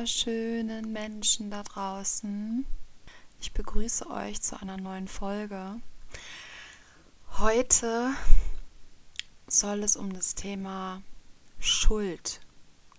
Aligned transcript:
Wunderschönen 0.00 0.92
Menschen 0.92 1.50
da 1.50 1.62
draußen. 1.62 2.64
Ich 3.38 3.52
begrüße 3.52 4.08
euch 4.08 4.40
zu 4.40 4.58
einer 4.58 4.78
neuen 4.78 5.08
Folge. 5.08 5.76
Heute 7.36 8.14
soll 9.46 9.82
es 9.82 9.96
um 9.96 10.10
das 10.14 10.34
Thema 10.34 11.02
Schuld 11.58 12.40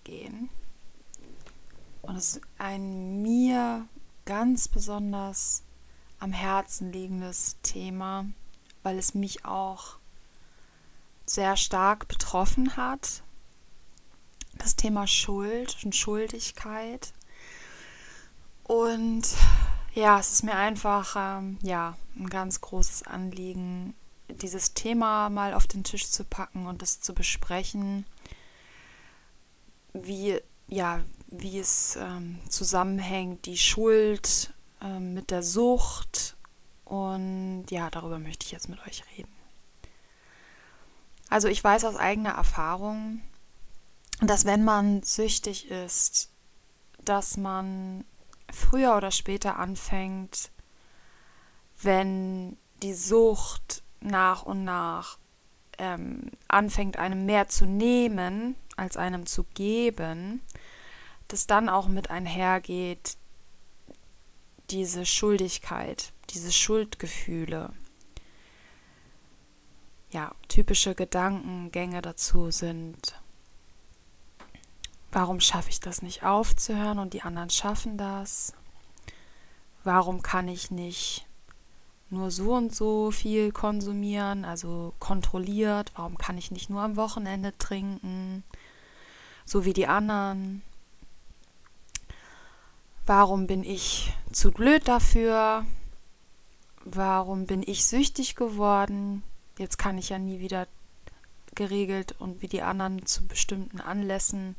gehen. 0.04 0.52
Und 2.04 2.18
es 2.18 2.36
ist 2.36 2.42
ein 2.60 3.24
mir 3.24 3.88
ganz 4.26 4.68
besonders 4.68 5.64
am 6.20 6.32
Herzen 6.32 6.92
liegendes 6.92 7.58
Thema, 7.64 8.28
weil 8.84 9.00
es 9.00 9.16
mich 9.16 9.44
auch 9.44 9.98
sehr 11.26 11.58
stark 11.58 12.08
betroffen 12.08 12.78
hat, 12.78 13.24
das 14.62 14.76
Thema 14.76 15.08
Schuld 15.08 15.78
und 15.84 15.96
Schuldigkeit. 15.96 17.14
Und 18.64 19.24
ja, 19.94 20.20
es 20.20 20.32
ist 20.32 20.44
mir 20.44 20.56
einfach 20.56 21.16
ähm, 21.18 21.58
ja, 21.64 21.98
ein 22.16 22.30
ganz 22.30 22.62
großes 22.62 23.04
Anliegen, 23.04 23.94
dieses 24.30 24.74
Thema 24.74 25.30
mal 25.30 25.54
auf 25.54 25.68
den 25.68 25.84
Tisch 25.84 26.10
zu 26.10 26.24
packen 26.24 26.68
und 26.68 26.82
es 26.82 27.02
zu 27.02 27.14
besprechen, 27.14 28.06
wie, 29.94 30.40
ja, 30.68 31.04
wie 31.28 31.60
es 31.60 31.98
ähm, 31.98 32.40
zusammenhängt, 32.48 33.46
die 33.46 33.58
Schuld 33.58 34.54
ähm, 34.82 35.14
mit 35.14 35.32
der 35.32 35.44
Sucht. 35.44 36.38
Und 36.86 37.66
ja, 37.70 37.90
darüber 37.90 38.20
möchte 38.20 38.46
ich 38.46 38.52
jetzt 38.52 38.70
mit 38.70 38.80
euch 38.88 39.04
reden. 39.18 39.32
Also 41.30 41.48
ich 41.48 41.64
weiß 41.64 41.86
aus 41.86 41.96
eigener 41.96 42.32
Erfahrung, 42.32 43.22
dass 44.22 44.46
wenn 44.46 44.64
man 44.64 45.02
süchtig 45.04 45.70
ist, 45.72 46.30
dass 47.04 47.38
man 47.38 48.06
früher 48.52 48.96
oder 48.96 49.12
später 49.12 49.58
anfängt, 49.58 50.52
wenn 51.82 52.58
die 52.84 52.94
Sucht 52.94 53.84
nach 54.00 54.44
und 54.44 54.64
nach 54.64 55.18
ähm, 55.78 56.32
anfängt, 56.48 56.98
einem 56.98 57.26
mehr 57.26 57.48
zu 57.48 57.66
nehmen, 57.66 58.56
als 58.76 58.98
einem 58.98 59.26
zu 59.26 59.44
geben, 59.56 60.42
dass 61.28 61.48
dann 61.48 61.70
auch 61.70 61.88
mit 61.88 62.12
einhergeht 62.12 63.18
diese 64.70 65.06
Schuldigkeit, 65.06 66.14
diese 66.30 66.52
Schuldgefühle. 66.52 67.74
Ja, 70.12 70.36
typische 70.48 70.94
Gedankengänge 70.94 72.02
dazu 72.02 72.52
sind, 72.52 73.21
Warum 75.12 75.42
schaffe 75.42 75.70
ich 75.70 75.82
das 75.82 76.02
nicht 76.02 76.24
aufzuhören 76.24 77.00
und 77.00 77.14
die 77.14 77.22
anderen 77.22 77.50
schaffen 77.50 77.98
das? 77.98 78.54
Warum 79.84 80.22
kann 80.22 80.48
ich 80.48 80.72
nicht 80.72 81.26
nur 82.10 82.32
so 82.32 82.54
und 82.54 82.74
so 82.74 83.12
viel 83.12 83.52
konsumieren, 83.52 84.46
also 84.46 84.94
kontrolliert? 85.00 85.92
Warum 85.96 86.18
kann 86.18 86.38
ich 86.38 86.52
nicht 86.52 86.70
nur 86.70 86.82
am 86.82 86.96
Wochenende 86.96 87.58
trinken, 87.58 88.44
so 89.44 89.66
wie 89.66 89.74
die 89.74 89.88
anderen? 89.88 90.62
Warum 93.06 93.48
bin 93.48 93.64
ich 93.64 94.14
zu 94.32 94.52
blöd 94.52 94.88
dafür? 94.88 95.66
Warum 96.86 97.48
bin 97.48 97.64
ich 97.64 97.86
süchtig 97.86 98.36
geworden? 98.36 99.24
Jetzt 99.58 99.78
kann 99.78 99.98
ich 99.98 100.10
ja 100.10 100.20
nie 100.20 100.40
wieder 100.40 100.68
geregelt 101.54 102.16
und 102.20 102.42
wie 102.42 102.48
die 102.48 102.62
anderen 102.62 103.06
zu 103.06 103.28
bestimmten 103.28 103.82
Anlässen 103.82 104.56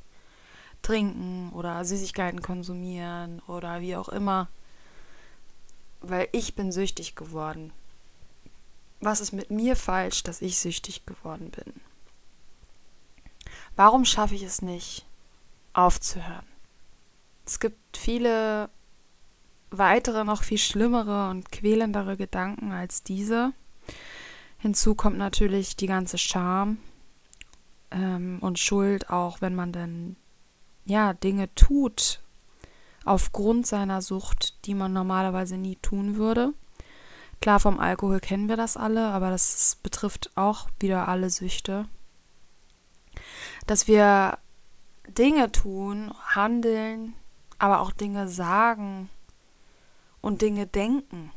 trinken 0.83 1.51
oder 1.53 1.85
Süßigkeiten 1.85 2.43
konsumieren 2.43 3.41
oder 3.47 3.81
wie 3.81 3.97
auch 3.97 4.09
immer, 4.09 4.49
weil 6.01 6.29
ich 6.33 6.55
bin 6.55 6.73
süchtig 6.73 7.15
geworden. 7.15 7.73
Was 9.01 9.21
ist 9.21 9.33
mit 9.33 9.51
mir 9.51 9.77
falsch, 9.77 10.23
dass 10.23 10.43
ich 10.43 10.59
süchtig 10.59 11.07
geworden 11.07 11.51
bin? 11.51 11.75
Warum 13.75 14.05
schaffe 14.05 14.35
ich 14.35 14.43
es 14.43 14.63
nicht, 14.63 15.07
aufzuhören? 15.73 16.47
Es 17.47 17.59
gibt 17.59 17.97
viele 17.97 18.69
weitere, 19.71 20.25
noch 20.25 20.43
viel 20.43 20.59
schlimmere 20.59 21.31
und 21.31 21.51
quälendere 21.51 22.17
Gedanken 22.17 22.73
als 22.73 23.03
diese. 23.03 23.53
Hinzu 24.59 24.95
kommt 24.95 25.19
natürlich 25.19 25.75
die 25.75 25.87
ganze 25.87 26.19
Scham 26.19 26.79
ähm, 27.91 28.39
und 28.41 28.59
Schuld, 28.59 29.11
auch 29.11 29.41
wenn 29.41 29.55
man 29.55 29.73
dann 29.73 30.17
ja, 30.85 31.13
Dinge 31.13 31.55
tut 31.55 32.21
aufgrund 33.05 33.67
seiner 33.67 34.03
Sucht, 34.03 34.67
die 34.67 34.75
man 34.75 34.93
normalerweise 34.93 35.57
nie 35.57 35.77
tun 35.77 36.17
würde. 36.17 36.55
Klar, 37.41 37.59
vom 37.59 37.81
Alkohol 37.81 38.21
kennen 38.21 38.49
wir 38.49 38.57
das 38.57 38.77
alle, 38.77 39.09
aber 39.09 39.31
das 39.31 39.79
betrifft 39.83 40.31
auch 40.37 40.69
wieder 40.79 41.09
alle 41.09 41.29
Süchte. 41.31 41.89
Dass 43.67 43.89
wir 43.89 44.39
Dinge 45.09 45.51
tun, 45.51 46.15
handeln, 46.25 47.15
aber 47.59 47.81
auch 47.81 47.91
Dinge 47.91 48.29
sagen 48.29 49.09
und 50.21 50.43
Dinge 50.43 50.67
denken, 50.67 51.33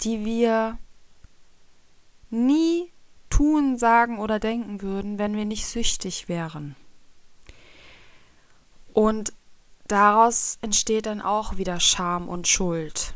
die 0.00 0.24
wir 0.24 0.78
nie 2.30 2.90
tun, 3.30 3.78
sagen 3.78 4.18
oder 4.18 4.40
denken 4.40 4.82
würden, 4.82 5.18
wenn 5.18 5.36
wir 5.36 5.44
nicht 5.44 5.66
süchtig 5.66 6.28
wären. 6.28 6.74
Und 8.92 9.32
daraus 9.88 10.58
entsteht 10.60 11.06
dann 11.06 11.20
auch 11.20 11.56
wieder 11.56 11.80
Scham 11.80 12.28
und 12.28 12.48
Schuld. 12.48 13.14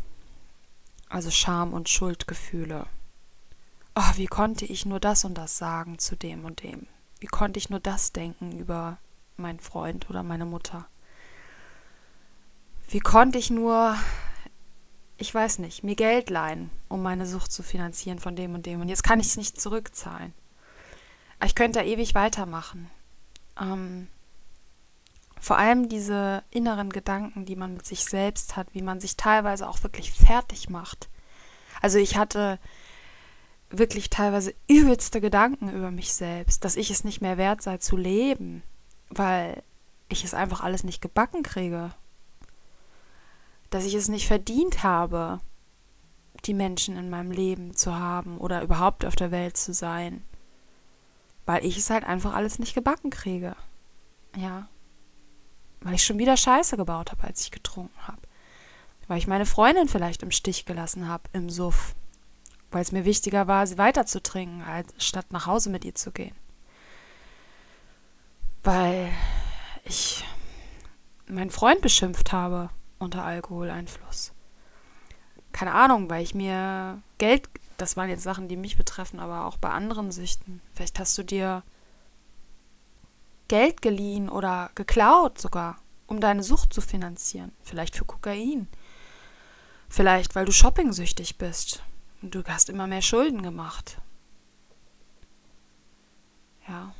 Also 1.08 1.30
Scham 1.30 1.72
und 1.72 1.88
Schuldgefühle. 1.88 2.86
Oh, 3.94 4.12
wie 4.16 4.26
konnte 4.26 4.64
ich 4.64 4.84
nur 4.84 5.00
das 5.00 5.24
und 5.24 5.34
das 5.34 5.56
sagen 5.56 5.98
zu 5.98 6.16
dem 6.16 6.44
und 6.44 6.62
dem? 6.62 6.86
Wie 7.20 7.26
konnte 7.26 7.58
ich 7.58 7.70
nur 7.70 7.80
das 7.80 8.12
denken 8.12 8.58
über 8.58 8.98
meinen 9.36 9.60
Freund 9.60 10.10
oder 10.10 10.22
meine 10.22 10.44
Mutter? 10.44 10.86
Wie 12.88 13.00
konnte 13.00 13.38
ich 13.38 13.50
nur, 13.50 13.96
ich 15.16 15.34
weiß 15.34 15.58
nicht, 15.58 15.82
mir 15.82 15.96
Geld 15.96 16.30
leihen, 16.30 16.70
um 16.88 17.02
meine 17.02 17.26
Sucht 17.26 17.50
zu 17.50 17.62
finanzieren 17.62 18.18
von 18.18 18.36
dem 18.36 18.54
und 18.54 18.66
dem 18.66 18.80
und 18.80 18.88
jetzt 18.88 19.02
kann 19.02 19.18
ich 19.18 19.28
es 19.28 19.36
nicht 19.36 19.60
zurückzahlen. 19.60 20.34
Ich 21.44 21.54
könnte 21.54 21.80
da 21.80 21.84
ewig 21.84 22.14
weitermachen. 22.14 22.90
Ähm, 23.60 24.08
vor 25.46 25.58
allem 25.58 25.88
diese 25.88 26.42
inneren 26.50 26.90
Gedanken, 26.90 27.44
die 27.44 27.54
man 27.54 27.74
mit 27.74 27.86
sich 27.86 28.04
selbst 28.04 28.56
hat, 28.56 28.66
wie 28.72 28.82
man 28.82 28.98
sich 28.98 29.16
teilweise 29.16 29.68
auch 29.68 29.84
wirklich 29.84 30.10
fertig 30.10 30.70
macht. 30.70 31.08
Also 31.80 31.98
ich 31.98 32.16
hatte 32.16 32.58
wirklich 33.70 34.10
teilweise 34.10 34.54
übelste 34.66 35.20
Gedanken 35.20 35.68
über 35.68 35.92
mich 35.92 36.12
selbst, 36.14 36.64
dass 36.64 36.74
ich 36.74 36.90
es 36.90 37.04
nicht 37.04 37.20
mehr 37.20 37.36
wert 37.38 37.62
sei 37.62 37.78
zu 37.78 37.96
leben, 37.96 38.64
weil 39.08 39.62
ich 40.08 40.24
es 40.24 40.34
einfach 40.34 40.64
alles 40.64 40.82
nicht 40.82 41.00
gebacken 41.00 41.44
kriege. 41.44 41.92
Dass 43.70 43.84
ich 43.84 43.94
es 43.94 44.08
nicht 44.08 44.26
verdient 44.26 44.82
habe, 44.82 45.38
die 46.44 46.54
Menschen 46.54 46.96
in 46.96 47.08
meinem 47.08 47.30
Leben 47.30 47.76
zu 47.76 47.94
haben 47.94 48.38
oder 48.38 48.62
überhaupt 48.62 49.04
auf 49.04 49.14
der 49.14 49.30
Welt 49.30 49.56
zu 49.56 49.72
sein. 49.72 50.24
Weil 51.44 51.64
ich 51.64 51.78
es 51.78 51.88
halt 51.88 52.02
einfach 52.02 52.34
alles 52.34 52.58
nicht 52.58 52.74
gebacken 52.74 53.10
kriege 53.10 53.54
Ja. 54.34 54.66
Weil 55.86 55.94
ich 55.94 56.02
schon 56.02 56.18
wieder 56.18 56.36
Scheiße 56.36 56.76
gebaut 56.76 57.12
habe, 57.12 57.22
als 57.22 57.42
ich 57.42 57.52
getrunken 57.52 57.96
habe. 58.08 58.18
Weil 59.06 59.18
ich 59.18 59.28
meine 59.28 59.46
Freundin 59.46 59.86
vielleicht 59.86 60.24
im 60.24 60.32
Stich 60.32 60.64
gelassen 60.64 61.06
habe 61.06 61.22
im 61.32 61.48
Suff. 61.48 61.94
Weil 62.72 62.82
es 62.82 62.90
mir 62.90 63.04
wichtiger 63.04 63.46
war, 63.46 63.68
sie 63.68 63.78
weiter 63.78 64.04
zu 64.04 64.20
trinken, 64.20 64.62
als 64.62 64.92
statt 64.98 65.26
nach 65.30 65.46
Hause 65.46 65.70
mit 65.70 65.84
ihr 65.84 65.94
zu 65.94 66.10
gehen. 66.10 66.34
Weil 68.64 69.12
ich 69.84 70.24
meinen 71.28 71.50
Freund 71.50 71.82
beschimpft 71.82 72.32
habe 72.32 72.70
unter 72.98 73.22
Alkoholeinfluss. 73.22 74.32
Keine 75.52 75.72
Ahnung, 75.72 76.10
weil 76.10 76.24
ich 76.24 76.34
mir 76.34 77.00
Geld, 77.18 77.48
das 77.76 77.96
waren 77.96 78.08
jetzt 78.08 78.24
Sachen, 78.24 78.48
die 78.48 78.56
mich 78.56 78.76
betreffen, 78.76 79.20
aber 79.20 79.44
auch 79.44 79.56
bei 79.56 79.70
anderen 79.70 80.10
Süchten. 80.10 80.60
Vielleicht 80.74 80.98
hast 80.98 81.16
du 81.16 81.22
dir 81.22 81.62
Geld 83.48 83.82
geliehen 83.82 84.28
oder 84.28 84.70
geklaut 84.74 85.40
sogar, 85.40 85.78
um 86.06 86.20
deine 86.20 86.42
Sucht 86.42 86.72
zu 86.72 86.80
finanzieren. 86.80 87.52
Vielleicht 87.62 87.96
für 87.96 88.04
Kokain. 88.04 88.68
Vielleicht, 89.88 90.34
weil 90.34 90.44
du 90.44 90.52
shoppingsüchtig 90.52 91.38
bist 91.38 91.82
und 92.22 92.34
du 92.34 92.42
hast 92.44 92.68
immer 92.68 92.86
mehr 92.86 93.02
Schulden 93.02 93.42
gemacht. 93.42 93.98
Ja. 96.68 96.92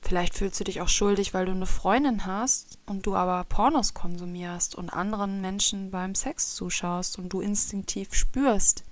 Vielleicht 0.00 0.34
fühlst 0.34 0.60
du 0.60 0.64
dich 0.64 0.80
auch 0.80 0.88
schuldig, 0.88 1.34
weil 1.34 1.46
du 1.46 1.52
eine 1.52 1.66
Freundin 1.66 2.26
hast 2.26 2.78
und 2.86 3.06
du 3.06 3.16
aber 3.16 3.42
Pornos 3.44 3.94
konsumierst 3.94 4.74
und 4.74 4.90
anderen 4.90 5.40
Menschen 5.40 5.90
beim 5.90 6.14
Sex 6.14 6.54
zuschaust 6.54 7.18
und 7.18 7.30
du 7.30 7.40
instinktiv 7.40 8.14
spürst, 8.14 8.84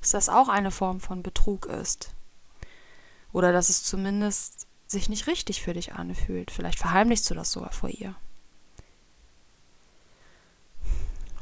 dass 0.00 0.10
das 0.12 0.28
auch 0.28 0.48
eine 0.48 0.70
Form 0.70 1.00
von 1.00 1.22
Betrug 1.22 1.66
ist. 1.66 2.14
Oder 3.32 3.52
dass 3.52 3.68
es 3.68 3.84
zumindest 3.84 4.66
sich 4.86 5.08
nicht 5.08 5.26
richtig 5.26 5.62
für 5.62 5.72
dich 5.72 5.92
anfühlt. 5.92 6.50
Vielleicht 6.50 6.78
verheimlichst 6.78 7.30
du 7.30 7.34
das 7.34 7.52
sogar 7.52 7.72
vor 7.72 7.88
ihr. 7.88 8.14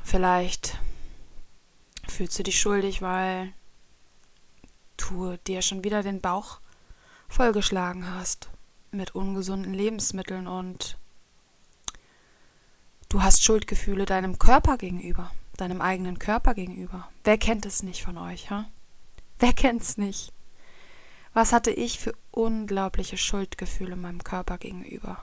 Vielleicht 0.04 0.78
fühlst 2.06 2.38
du 2.38 2.42
dich 2.42 2.60
schuldig, 2.60 3.02
weil 3.02 3.52
du 4.96 5.36
dir 5.46 5.62
schon 5.62 5.84
wieder 5.84 6.02
den 6.02 6.20
Bauch 6.20 6.60
vollgeschlagen 7.28 8.14
hast 8.14 8.48
mit 8.90 9.14
ungesunden 9.14 9.74
Lebensmitteln 9.74 10.46
und 10.46 10.96
du 13.08 13.22
hast 13.22 13.44
Schuldgefühle 13.44 14.06
deinem 14.06 14.38
Körper 14.38 14.78
gegenüber, 14.78 15.30
deinem 15.56 15.80
eigenen 15.80 16.18
Körper 16.18 16.54
gegenüber. 16.54 17.08
Wer 17.24 17.38
kennt 17.38 17.66
es 17.66 17.82
nicht 17.82 18.02
von 18.02 18.16
euch, 18.16 18.50
ha? 18.50 18.66
Wer 19.38 19.52
kennt's 19.52 19.98
nicht? 19.98 20.32
Was 21.38 21.52
hatte 21.52 21.70
ich 21.70 22.00
für 22.00 22.14
unglaubliche 22.32 23.16
Schuldgefühle 23.16 23.94
meinem 23.94 24.24
Körper 24.24 24.58
gegenüber? 24.58 25.22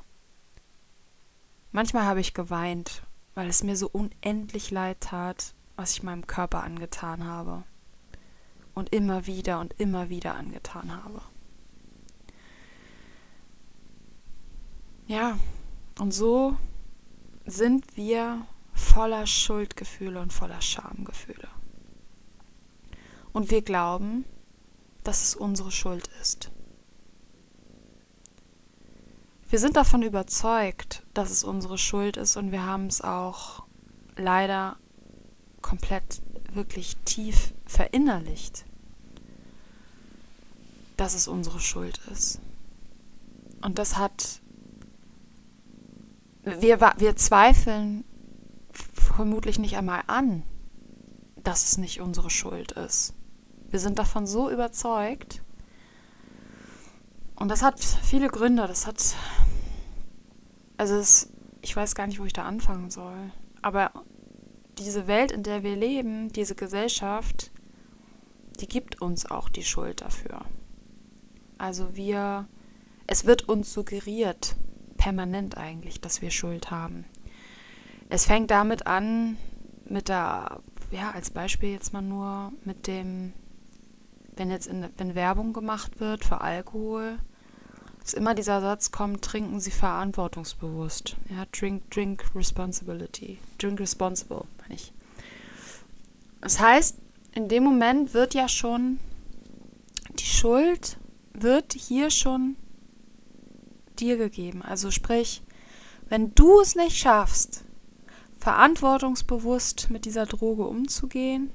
Manchmal 1.73 2.05
habe 2.05 2.21
ich 2.21 2.33
geweint, 2.33 3.03
weil 3.33 3.49
es 3.49 3.63
mir 3.63 3.75
so 3.75 3.89
unendlich 3.89 4.71
leid 4.71 5.01
tat, 5.01 5.53
was 5.75 5.91
ich 5.91 6.03
meinem 6.03 6.25
Körper 6.25 6.63
angetan 6.63 7.25
habe. 7.25 7.65
Und 8.73 8.93
immer 8.93 9.25
wieder 9.27 9.59
und 9.59 9.73
immer 9.77 10.07
wieder 10.07 10.35
angetan 10.35 11.03
habe. 11.03 11.21
Ja, 15.07 15.37
und 15.99 16.13
so 16.13 16.55
sind 17.45 17.97
wir 17.97 18.47
voller 18.71 19.27
Schuldgefühle 19.27 20.21
und 20.21 20.31
voller 20.31 20.61
Schamgefühle. 20.61 21.49
Und 23.33 23.51
wir 23.51 23.61
glauben, 23.61 24.23
dass 25.05 25.23
es 25.23 25.35
unsere 25.35 25.71
Schuld 25.71 26.09
ist. 26.21 26.51
Wir 29.49 29.59
sind 29.59 29.77
davon 29.77 30.01
überzeugt, 30.01 31.03
dass 31.13 31.29
es 31.29 31.43
unsere 31.43 31.77
Schuld 31.77 32.17
ist 32.17 32.35
und 32.35 32.51
wir 32.51 32.65
haben 32.65 32.87
es 32.87 33.01
auch 33.01 33.63
leider 34.17 34.75
komplett 35.61 36.21
wirklich 36.51 36.97
tief 37.05 37.53
verinnerlicht, 37.65 38.65
dass 40.97 41.13
es 41.13 41.27
unsere 41.27 41.59
Schuld 41.59 42.01
ist. 42.11 42.39
Und 43.61 43.79
das 43.79 43.97
hat 43.97 44.41
wir, 46.43 46.79
wir 46.79 47.15
zweifeln 47.15 48.03
vermutlich 48.71 49.57
nicht 49.57 49.77
einmal 49.77 50.03
an, 50.07 50.43
dass 51.43 51.65
es 51.65 51.77
nicht 51.77 52.01
unsere 52.01 52.29
Schuld 52.29 52.73
ist. 52.73 53.14
Wir 53.75 53.81
sind 53.81 53.99
davon 53.99 54.25
so 54.25 54.49
überzeugt. 54.49 55.41
Und 57.35 57.49
das 57.49 57.61
hat 57.61 57.77
viele 57.81 58.29
Gründe. 58.29 58.65
Das 58.67 58.87
hat. 58.87 59.17
Also, 60.77 60.95
es, 60.95 61.33
ich 61.61 61.75
weiß 61.75 61.93
gar 61.93 62.07
nicht, 62.07 62.21
wo 62.21 62.23
ich 62.23 62.31
da 62.31 62.45
anfangen 62.45 62.89
soll. 62.89 63.33
Aber 63.61 63.91
diese 64.77 65.07
Welt, 65.07 65.33
in 65.33 65.43
der 65.43 65.63
wir 65.63 65.75
leben, 65.75 66.31
diese 66.31 66.55
Gesellschaft, 66.55 67.51
die 68.61 68.69
gibt 68.69 69.01
uns 69.01 69.29
auch 69.29 69.49
die 69.49 69.65
Schuld 69.65 69.99
dafür. 69.99 70.45
Also, 71.57 71.97
wir. 71.97 72.47
Es 73.07 73.25
wird 73.25 73.49
uns 73.49 73.73
suggeriert, 73.73 74.55
permanent 74.95 75.57
eigentlich, 75.57 75.99
dass 75.99 76.21
wir 76.21 76.31
Schuld 76.31 76.71
haben. 76.71 77.03
Es 78.07 78.25
fängt 78.25 78.51
damit 78.51 78.87
an, 78.87 79.35
mit 79.83 80.07
der, 80.07 80.61
ja, 80.91 81.11
als 81.11 81.29
Beispiel 81.29 81.71
jetzt 81.71 81.91
mal 81.91 82.01
nur 82.01 82.53
mit 82.63 82.87
dem, 82.87 83.33
wenn 84.35 84.51
jetzt 84.51 84.67
in, 84.67 84.87
wenn 84.97 85.15
Werbung 85.15 85.53
gemacht 85.53 85.99
wird 85.99 86.25
für 86.25 86.41
Alkohol, 86.41 87.17
dass 88.01 88.13
immer 88.13 88.35
dieser 88.35 88.61
Satz 88.61 88.91
kommt, 88.91 89.23
trinken 89.23 89.59
Sie 89.59 89.71
verantwortungsbewusst. 89.71 91.15
Ja, 91.29 91.45
drink, 91.51 91.89
drink 91.89 92.23
responsibility. 92.35 93.39
Drink 93.57 93.79
responsible, 93.79 94.43
meine 94.61 94.75
ich. 94.75 94.93
Das 96.41 96.59
heißt, 96.59 96.97
in 97.33 97.47
dem 97.47 97.63
Moment 97.63 98.13
wird 98.13 98.33
ja 98.33 98.47
schon 98.47 98.99
die 100.19 100.25
Schuld 100.25 100.97
wird 101.33 101.73
hier 101.73 102.09
schon 102.09 102.55
dir 103.99 104.17
gegeben. 104.17 104.61
Also 104.61 104.91
sprich, 104.91 105.41
wenn 106.07 106.33
du 106.35 106.59
es 106.59 106.75
nicht 106.75 106.97
schaffst, 106.97 107.65
verantwortungsbewusst 108.37 109.89
mit 109.89 110.05
dieser 110.05 110.25
Droge 110.25 110.63
umzugehen, 110.63 111.49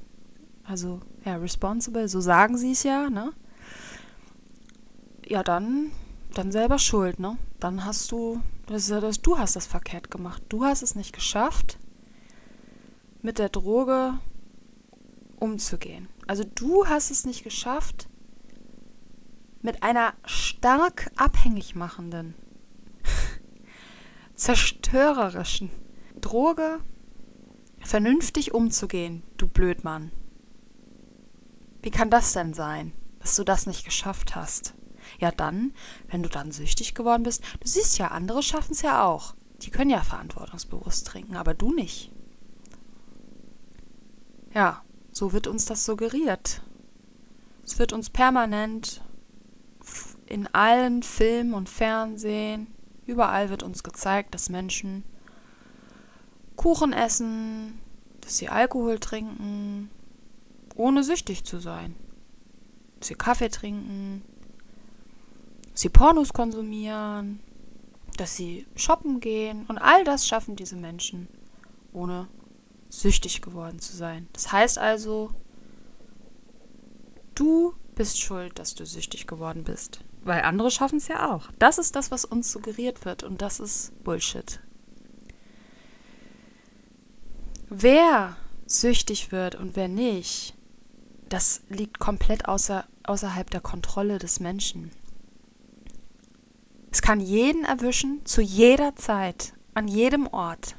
also 0.71 1.01
ja, 1.25 1.35
responsible, 1.35 2.09
so 2.09 2.21
sagen 2.21 2.57
sie 2.57 2.71
es 2.71 2.85
ja, 2.85 3.11
ne? 3.11 3.33
Ja, 5.27 5.43
dann, 5.43 5.91
dann 6.35 6.53
selber 6.53 6.79
schuld, 6.79 7.19
ne? 7.19 7.39
Dann 7.59 7.85
hast 7.85 8.13
du, 8.13 8.41
das 8.67 8.85
ist 8.85 8.91
ja 8.91 9.01
das, 9.01 9.21
du 9.21 9.37
hast 9.37 9.57
das 9.57 9.67
verkehrt 9.67 10.13
gemacht. 10.13 10.43
Du 10.49 10.65
hast 10.65 10.83
es 10.83 10.95
nicht 10.95 11.13
geschafft, 11.13 11.79
mit 13.21 13.41
der 13.41 13.49
Droge 13.49 14.19
umzugehen. 15.41 16.09
Also 16.29 16.45
du 16.45 16.87
hast 16.87 17.11
es 17.11 17.27
nicht 17.27 17.43
geschafft, 17.43 18.09
mit 19.63 19.83
einer 19.83 20.15
stark 20.25 21.11
abhängig 21.17 21.75
machenden, 21.75 22.35
zerstörerischen 24.37 25.71
Droge 26.21 26.79
vernünftig 27.81 28.55
umzugehen, 28.55 29.25
du 29.37 29.49
Blödmann. 29.49 30.13
Wie 31.83 31.91
kann 31.91 32.11
das 32.11 32.33
denn 32.33 32.55
sein, 32.55 32.93
dass 33.21 33.37
du 33.37 33.45
das 33.45 33.67
nicht 33.67 33.85
geschafft 33.85 34.37
hast? 34.37 34.75
Ja 35.19 35.31
dann, 35.31 35.73
wenn 36.09 36.23
du 36.23 36.29
dann 36.29 36.53
süchtig 36.53 36.95
geworden 36.95 37.23
bist, 37.23 37.43
du 37.61 37.67
siehst 37.67 37.99
ja, 37.99 38.09
andere 38.09 38.43
schaffen 38.43 38.73
es 38.73 38.83
ja 38.83 39.05
auch. 39.05 39.35
Die 39.63 39.71
können 39.71 39.91
ja 39.91 40.03
verantwortungsbewusst 40.03 41.07
trinken, 41.07 41.37
aber 41.37 41.55
du 41.55 41.73
nicht. 41.73 42.11
Ja, 44.55 44.83
so 45.13 45.33
wird 45.33 45.47
uns 45.47 45.65
das 45.65 45.85
suggeriert. 45.85 46.63
Es 47.65 47.79
wird 47.79 47.93
uns 47.93 48.11
permanent 48.11 49.03
in 50.27 50.47
allen 50.55 51.03
Filmen 51.03 51.55
und 51.55 51.69
Fernsehen, 51.69 52.69
überall 53.07 53.51
wird 53.51 53.63
uns 53.63 53.83
gezeigt, 53.83 54.35
dass 54.35 54.49
Menschen 54.49 55.05
Kuchen 56.57 56.93
essen, 56.93 57.79
dass 58.21 58.37
sie 58.37 58.49
Alkohol 58.49 58.99
trinken, 58.99 59.91
ohne 60.81 61.05
süchtig 61.05 61.45
zu 61.45 61.61
sein. 61.61 61.95
Sie 63.01 63.15
Kaffee 63.15 63.51
trinken, 63.51 64.23
sie 65.75 65.91
Pornos 65.91 66.33
konsumieren, 66.33 67.41
dass 68.17 68.37
sie 68.37 68.67
shoppen 68.77 69.21
gehen 69.21 69.67
und 69.69 69.79
all 69.79 70.05
das 70.05 70.27
schaffen 70.27 70.57
diese 70.57 70.77
Menschen, 70.77 71.29
ohne 71.93 72.29
süchtig 72.89 73.43
geworden 73.43 73.79
zu 73.79 73.95
sein. 73.95 74.29
Das 74.33 74.53
heißt 74.53 74.79
also, 74.79 75.31
du 77.35 77.75
bist 77.95 78.19
schuld, 78.21 78.59
dass 78.59 78.75
du 78.75 78.87
süchtig 78.87 79.27
geworden 79.27 79.65
bist. 79.65 80.01
Weil 80.23 80.43
andere 80.43 80.71
schaffen 80.71 80.97
es 80.99 81.09
ja 81.09 81.35
auch. 81.35 81.49
Das 81.59 81.79
ist 81.79 81.95
das, 81.97 82.11
was 82.11 82.25
uns 82.25 82.51
suggeriert 82.51 83.05
wird 83.05 83.23
und 83.23 83.41
das 83.41 83.61
ist 83.61 83.93
Bullshit. 84.05 84.61
Wer 87.69 88.37
süchtig 88.67 89.33
wird 89.33 89.55
und 89.55 89.77
wer 89.77 89.89
nicht, 89.89 90.55
das 91.31 91.63
liegt 91.69 91.99
komplett 91.99 92.47
außer, 92.47 92.85
außerhalb 93.05 93.49
der 93.51 93.61
Kontrolle 93.61 94.19
des 94.19 94.41
Menschen. 94.41 94.91
kann 97.03 97.21
jeden 97.21 97.65
erwischen, 97.65 98.27
zu 98.27 98.43
jeder 98.43 98.97
Zeit, 98.97 99.55
an 99.75 99.87
jedem 99.87 100.27
Ort, 100.27 100.77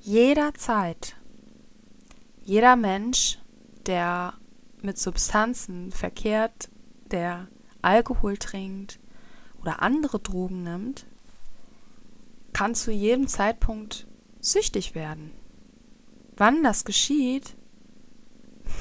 jederzeit. 0.00 1.16
Jeder 2.42 2.76
Mensch, 2.76 3.38
der 3.86 4.34
mit 4.82 4.98
Substanzen 4.98 5.90
verkehrt, 5.92 6.68
der 7.10 7.48
Alkohol 7.80 8.36
trinkt 8.36 9.00
oder 9.62 9.80
andere 9.80 10.20
Drogen 10.20 10.62
nimmt, 10.62 11.06
kann 12.52 12.74
zu 12.74 12.92
jedem 12.92 13.28
Zeitpunkt 13.28 14.06
süchtig 14.40 14.94
werden. 14.94 15.30
Wann 16.36 16.62
das 16.62 16.84
geschieht, 16.84 17.56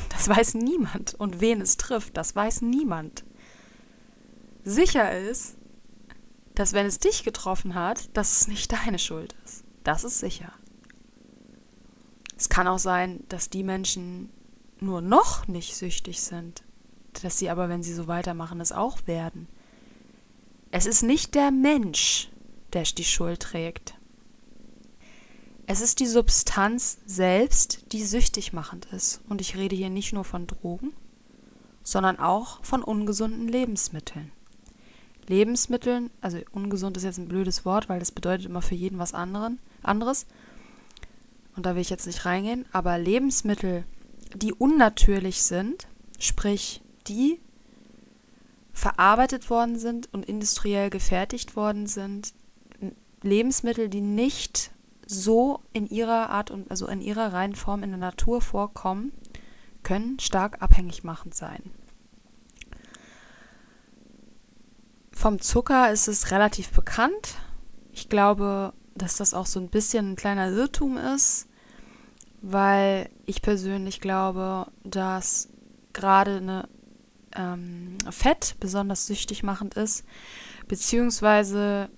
das 0.10 0.28
weiß 0.28 0.56
niemand. 0.56 1.14
Und 1.16 1.42
wen 1.42 1.62
es 1.62 1.78
trifft, 1.78 2.18
das 2.18 2.36
weiß 2.36 2.62
niemand. 2.62 3.24
Sicher 4.64 5.18
ist, 5.18 5.58
dass 6.56 6.74
wenn 6.74 6.86
es 6.86 7.00
dich 7.00 7.24
getroffen 7.24 7.76
hat, 7.76 8.16
dass 8.16 8.32
es 8.32 8.48
nicht 8.48 8.72
deine 8.72 9.00
Schuld 9.00 9.36
ist. 9.46 9.64
Das 9.84 10.04
ist 10.04 10.20
sicher. 10.20 10.54
Es 12.38 12.50
kann 12.50 12.68
auch 12.68 12.80
sein, 12.80 13.24
dass 13.30 13.50
die 13.50 13.64
Menschen 13.64 14.30
nur 14.80 15.02
noch 15.02 15.48
nicht 15.48 15.76
süchtig 15.76 16.22
sind, 16.22 16.64
dass 17.22 17.38
sie 17.38 17.50
aber, 17.50 17.70
wenn 17.70 17.84
sie 17.84 17.94
so 17.94 18.08
weitermachen, 18.08 18.60
es 18.60 18.72
auch 18.72 19.06
werden. 19.08 19.48
Es 20.72 20.86
ist 20.86 21.04
nicht 21.04 21.36
der 21.36 21.52
Mensch, 21.52 22.30
der 22.74 22.84
die 22.84 23.04
Schuld 23.04 23.42
trägt. 23.42 23.96
Es 25.74 25.82
ist 25.82 26.00
die 26.00 26.06
Substanz 26.06 27.00
selbst, 27.08 27.92
die 27.94 28.04
süchtig 28.04 28.54
machend 28.54 28.86
ist. 28.94 29.22
Und 29.28 29.42
ich 29.42 29.58
rede 29.58 29.76
hier 29.76 29.90
nicht 29.90 30.14
nur 30.14 30.24
von 30.24 30.46
Drogen, 30.46 30.94
sondern 31.82 32.20
auch 32.20 32.64
von 32.64 32.84
ungesunden 32.84 33.48
Lebensmitteln. 33.48 34.32
Lebensmitteln, 35.26 36.12
also 36.22 36.38
ungesund 36.52 36.96
ist 36.96 37.06
jetzt 37.06 37.18
ein 37.18 37.28
blödes 37.28 37.66
Wort, 37.66 37.90
weil 37.90 37.98
das 37.98 38.12
bedeutet 38.12 38.46
immer 38.46 38.62
für 38.62 38.76
jeden 38.76 39.00
was 39.00 39.16
anderen, 39.16 39.58
anderes. 39.82 40.28
Und 41.56 41.66
da 41.66 41.74
will 41.74 41.82
ich 41.82 41.90
jetzt 41.90 42.06
nicht 42.06 42.24
reingehen, 42.24 42.68
aber 42.72 43.00
Lebensmittel, 43.00 43.84
die 44.36 44.54
unnatürlich 44.54 45.42
sind, 45.42 45.88
sprich 46.20 46.84
die 47.08 47.40
verarbeitet 48.74 49.50
worden 49.50 49.80
sind 49.80 50.14
und 50.14 50.24
industriell 50.24 50.92
gefertigt 50.92 51.56
worden 51.56 51.88
sind, 51.88 52.36
Lebensmittel, 53.24 53.90
die 53.90 54.02
nicht 54.02 54.70
so 55.06 55.62
in 55.74 55.88
ihrer 55.88 56.30
Art 56.30 56.52
und 56.52 56.70
also 56.70 56.88
in 56.88 57.02
ihrer 57.02 57.34
reinen 57.34 57.56
Form 57.56 57.84
in 57.84 57.90
der 57.90 58.00
Natur 58.00 58.42
vorkommen, 58.42 59.12
können 59.84 60.20
stark 60.20 60.62
abhängig 60.62 61.04
machend 61.04 61.36
sein. 61.36 61.72
Vom 65.12 65.40
Zucker 65.40 65.92
ist 65.92 66.08
es 66.08 66.32
relativ 66.32 66.72
bekannt. 66.72 67.38
Ich 67.92 68.10
glaube, 68.10 68.74
dass 68.96 69.18
das 69.18 69.34
auch 69.34 69.46
so 69.46 69.60
ein 69.60 69.70
bisschen 69.70 70.12
ein 70.12 70.16
kleiner 70.16 70.50
Irrtum 70.50 70.98
ist, 70.98 71.48
weil 72.42 73.10
ich 73.26 73.42
persönlich 73.42 74.02
glaube, 74.02 74.68
dass 74.84 75.50
gerade 75.94 76.38
eine 76.38 76.68
ähm, 77.36 77.98
Fett 78.10 78.56
besonders 78.60 79.06
süchtig 79.06 79.44
machend 79.44 79.76
ist, 79.76 80.04
beziehungsweise 80.68 81.90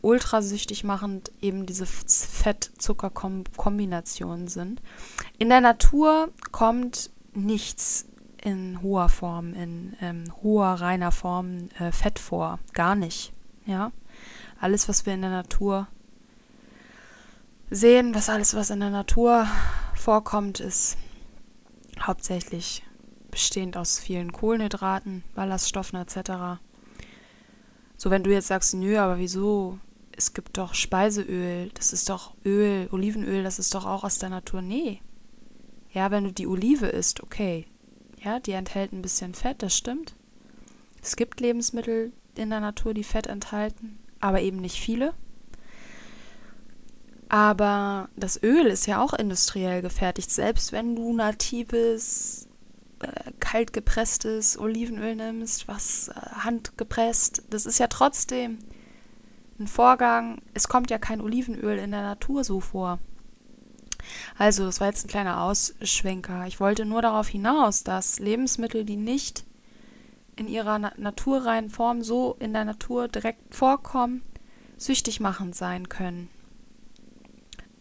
ultrasüchtig 0.00 0.84
machend 0.84 1.32
eben 1.40 1.66
diese 1.66 1.86
Fett-Zucker-Kombinationen 1.86 4.46
sind. 4.48 4.80
In 5.38 5.48
der 5.48 5.60
Natur 5.60 6.30
kommt 6.52 7.10
nichts 7.34 8.06
in 8.42 8.82
hoher 8.82 9.08
Form, 9.08 9.54
in 9.54 9.96
ähm, 10.00 10.24
hoher, 10.42 10.80
reiner 10.80 11.12
Form 11.12 11.68
äh, 11.78 11.92
Fett 11.92 12.18
vor. 12.18 12.58
Gar 12.72 12.94
nicht. 12.94 13.32
Ja. 13.66 13.92
Alles, 14.60 14.88
was 14.88 15.06
wir 15.06 15.14
in 15.14 15.22
der 15.22 15.30
Natur 15.30 15.86
sehen, 17.70 18.14
was 18.14 18.28
alles, 18.28 18.54
was 18.54 18.70
in 18.70 18.80
der 18.80 18.90
Natur 18.90 19.46
vorkommt, 19.94 20.60
ist 20.60 20.96
hauptsächlich 22.00 22.84
bestehend 23.30 23.76
aus 23.76 23.98
vielen 23.98 24.32
Kohlenhydraten, 24.32 25.22
Ballaststoffen 25.34 26.00
etc. 26.00 26.60
So, 27.96 28.10
wenn 28.10 28.22
du 28.22 28.30
jetzt 28.30 28.46
sagst, 28.46 28.74
nö, 28.74 28.98
aber 28.98 29.18
wieso 29.18 29.78
es 30.18 30.34
gibt 30.34 30.58
doch 30.58 30.74
Speiseöl, 30.74 31.70
das 31.74 31.92
ist 31.92 32.10
doch 32.10 32.34
Öl, 32.44 32.88
Olivenöl, 32.90 33.44
das 33.44 33.60
ist 33.60 33.74
doch 33.74 33.86
auch 33.86 34.02
aus 34.02 34.18
der 34.18 34.28
Natur. 34.28 34.62
Nee. 34.62 35.00
Ja, 35.92 36.10
wenn 36.10 36.24
du 36.24 36.32
die 36.32 36.48
Olive 36.48 36.86
isst, 36.86 37.22
okay. 37.22 37.66
Ja, 38.22 38.40
die 38.40 38.52
enthält 38.52 38.92
ein 38.92 39.00
bisschen 39.00 39.34
Fett, 39.34 39.62
das 39.62 39.76
stimmt. 39.76 40.16
Es 41.00 41.14
gibt 41.14 41.40
Lebensmittel 41.40 42.12
in 42.34 42.50
der 42.50 42.58
Natur, 42.58 42.94
die 42.94 43.04
Fett 43.04 43.28
enthalten, 43.28 43.98
aber 44.18 44.40
eben 44.40 44.56
nicht 44.56 44.80
viele. 44.80 45.14
Aber 47.28 48.08
das 48.16 48.42
Öl 48.42 48.66
ist 48.66 48.86
ja 48.86 49.00
auch 49.00 49.12
industriell 49.12 49.82
gefertigt. 49.82 50.32
Selbst 50.32 50.72
wenn 50.72 50.96
du 50.96 51.12
natives, 51.12 52.48
äh, 53.00 53.30
kalt 53.38 53.72
gepresstes 53.72 54.58
Olivenöl 54.58 55.14
nimmst, 55.14 55.68
was 55.68 56.08
äh, 56.08 56.14
handgepresst, 56.14 57.44
das 57.50 57.66
ist 57.66 57.78
ja 57.78 57.86
trotzdem 57.86 58.58
ein 59.58 59.66
Vorgang. 59.66 60.40
Es 60.54 60.68
kommt 60.68 60.90
ja 60.90 60.98
kein 60.98 61.20
Olivenöl 61.20 61.78
in 61.78 61.90
der 61.90 62.02
Natur 62.02 62.44
so 62.44 62.60
vor. 62.60 62.98
Also, 64.38 64.64
das 64.64 64.80
war 64.80 64.88
jetzt 64.88 65.04
ein 65.04 65.10
kleiner 65.10 65.42
Ausschwenker. 65.42 66.46
Ich 66.46 66.60
wollte 66.60 66.84
nur 66.84 67.02
darauf 67.02 67.28
hinaus, 67.28 67.84
dass 67.84 68.18
Lebensmittel, 68.18 68.84
die 68.84 68.96
nicht 68.96 69.44
in 70.36 70.48
ihrer 70.48 70.78
na 70.78 70.92
naturreinen 70.96 71.68
Form 71.68 72.02
so 72.02 72.36
in 72.38 72.52
der 72.52 72.64
Natur 72.64 73.08
direkt 73.08 73.54
vorkommen, 73.54 74.22
süchtig 74.76 75.20
machend 75.20 75.54
sein 75.54 75.88
können. 75.88 76.28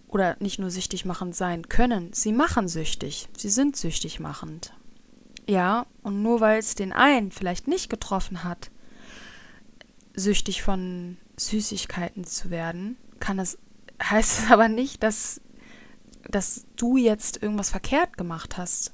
Oder 0.07 0.37
nicht 0.39 0.57
nur 0.57 0.71
süchtig 0.71 1.05
machend 1.05 1.35
sein 1.35 1.69
können, 1.69 2.11
sie 2.13 2.31
machen 2.31 2.67
süchtig. 2.67 3.27
Sie 3.37 3.49
sind 3.49 3.75
süchtig 3.75 4.19
machend. 4.19 4.73
Ja, 5.47 5.85
und 6.01 6.21
nur 6.21 6.41
weil 6.41 6.59
es 6.59 6.75
den 6.75 6.91
einen 6.91 7.31
vielleicht 7.31 7.67
nicht 7.67 7.89
getroffen 7.89 8.43
hat, 8.43 8.71
süchtig 10.15 10.63
von 10.63 11.17
Süßigkeiten 11.37 12.25
zu 12.25 12.49
werden, 12.49 12.97
kann 13.19 13.39
es, 13.39 13.57
heißt 14.03 14.39
es 14.39 14.51
aber 14.51 14.67
nicht, 14.67 15.03
dass, 15.03 15.41
dass 16.29 16.65
du 16.75 16.97
jetzt 16.97 17.41
irgendwas 17.41 17.69
verkehrt 17.69 18.17
gemacht 18.17 18.57
hast. 18.57 18.93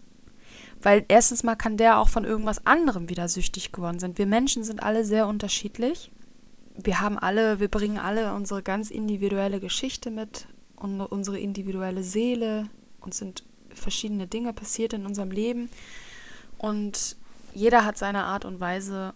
Weil 0.82 1.06
erstens 1.08 1.44
mal 1.44 1.56
kann 1.56 1.78
der 1.78 1.98
auch 1.98 2.10
von 2.10 2.26
irgendwas 2.26 2.66
anderem 2.66 3.10
wieder 3.10 3.30
süchtig 3.30 3.72
geworden 3.72 4.00
sein. 4.00 4.18
Wir 4.18 4.26
Menschen 4.26 4.66
sind 4.66 4.84
alle 4.84 5.06
sehr 5.06 5.28
unterschiedlich. 5.28 6.12
Wir 6.76 7.00
haben 7.00 7.18
alle, 7.18 7.60
wir 7.60 7.70
bringen 7.70 8.00
alle 8.00 8.34
unsere 8.34 8.62
ganz 8.64 8.92
individuelle 8.92 9.62
Geschichte 9.62 10.12
mit 10.12 10.48
und 10.76 11.00
unsere 11.00 11.40
individuelle 11.40 12.04
Seele 12.04 12.68
und 13.00 13.14
sind 13.14 13.44
verschiedene 13.74 14.28
Dinge 14.28 14.52
passiert 14.52 14.94
in 14.94 15.06
unserem 15.06 15.32
Leben. 15.32 15.70
Und 16.58 17.16
jeder 17.54 17.86
hat 17.86 17.98
seine 17.98 18.24
Art 18.24 18.44
und 18.44 18.60
Weise, 18.60 19.14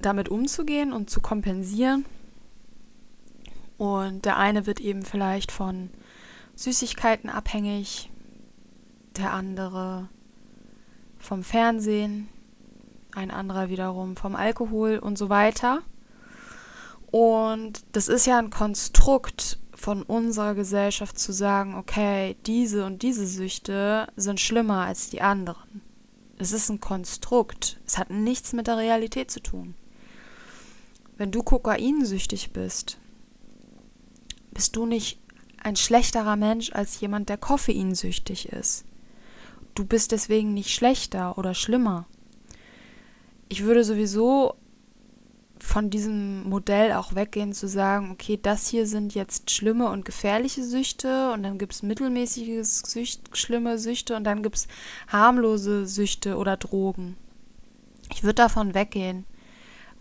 damit 0.00 0.28
umzugehen 0.28 0.92
und 0.92 1.10
zu 1.10 1.20
kompensieren. 1.20 2.04
Und 3.78 4.24
der 4.24 4.36
eine 4.36 4.66
wird 4.66 4.80
eben 4.80 5.02
vielleicht 5.02 5.52
von 5.52 5.90
Süßigkeiten 6.56 7.30
abhängig, 7.30 8.10
der 9.16 9.32
andere 9.32 10.08
vom 11.18 11.42
Fernsehen, 11.42 12.28
ein 13.14 13.30
anderer 13.30 13.68
wiederum 13.68 14.16
vom 14.16 14.36
Alkohol 14.36 14.98
und 14.98 15.16
so 15.16 15.28
weiter. 15.28 15.82
Und 17.10 17.84
das 17.92 18.08
ist 18.08 18.26
ja 18.26 18.38
ein 18.38 18.50
Konstrukt 18.50 19.58
von 19.74 20.02
unserer 20.02 20.54
Gesellschaft 20.54 21.18
zu 21.18 21.32
sagen, 21.32 21.76
okay, 21.76 22.36
diese 22.46 22.84
und 22.84 23.02
diese 23.02 23.26
Süchte 23.26 24.08
sind 24.16 24.40
schlimmer 24.40 24.84
als 24.84 25.08
die 25.08 25.22
anderen. 25.22 25.80
Es 26.36 26.52
ist 26.52 26.68
ein 26.68 26.80
Konstrukt. 26.80 27.80
Es 27.86 27.96
hat 27.96 28.10
nichts 28.10 28.52
mit 28.52 28.66
der 28.66 28.76
Realität 28.76 29.30
zu 29.30 29.40
tun. 29.40 29.74
Wenn 31.16 31.30
du 31.30 31.42
kokainsüchtig 31.42 32.52
bist, 32.52 32.98
bist 34.58 34.74
du 34.74 34.86
nicht 34.86 35.20
ein 35.62 35.76
schlechterer 35.76 36.34
Mensch 36.34 36.72
als 36.72 37.00
jemand, 37.00 37.28
der 37.28 37.36
koffeinsüchtig 37.36 38.48
ist. 38.48 38.84
Du 39.76 39.84
bist 39.84 40.10
deswegen 40.10 40.52
nicht 40.52 40.74
schlechter 40.74 41.38
oder 41.38 41.54
schlimmer. 41.54 42.06
Ich 43.48 43.62
würde 43.62 43.84
sowieso 43.84 44.56
von 45.60 45.90
diesem 45.90 46.42
Modell 46.48 46.90
auch 46.94 47.14
weggehen 47.14 47.52
zu 47.52 47.68
sagen, 47.68 48.10
okay, 48.10 48.36
das 48.42 48.66
hier 48.66 48.88
sind 48.88 49.14
jetzt 49.14 49.52
schlimme 49.52 49.90
und 49.90 50.04
gefährliche 50.04 50.64
Süchte 50.64 51.30
und 51.30 51.44
dann 51.44 51.58
gibt 51.58 51.74
es 51.74 51.84
mittelmäßige 51.84 52.64
Sücht, 52.64 53.36
schlimme 53.36 53.78
Süchte 53.78 54.16
und 54.16 54.24
dann 54.24 54.42
gibt 54.42 54.56
es 54.56 54.68
harmlose 55.06 55.86
Süchte 55.86 56.36
oder 56.36 56.56
Drogen. 56.56 57.16
Ich 58.12 58.24
würde 58.24 58.42
davon 58.42 58.74
weggehen 58.74 59.24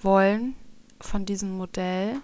wollen, 0.02 0.56
von 1.00 1.28
diesem 1.28 1.56
Modell 1.58 2.22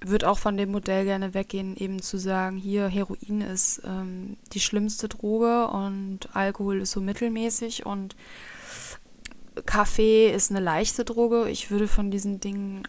würde 0.00 0.28
auch 0.28 0.38
von 0.38 0.56
dem 0.56 0.70
Modell 0.70 1.04
gerne 1.04 1.34
weggehen, 1.34 1.76
eben 1.76 2.00
zu 2.00 2.18
sagen, 2.18 2.56
hier 2.56 2.88
Heroin 2.88 3.40
ist 3.40 3.82
ähm, 3.84 4.36
die 4.52 4.60
schlimmste 4.60 5.08
Droge 5.08 5.68
und 5.68 6.34
Alkohol 6.34 6.80
ist 6.80 6.92
so 6.92 7.00
mittelmäßig 7.00 7.84
und 7.86 8.14
Kaffee 9.66 10.30
ist 10.30 10.50
eine 10.50 10.60
leichte 10.60 11.04
Droge. 11.04 11.48
Ich 11.50 11.70
würde 11.70 11.88
von 11.88 12.10
diesen 12.10 12.40
Dingen, 12.40 12.84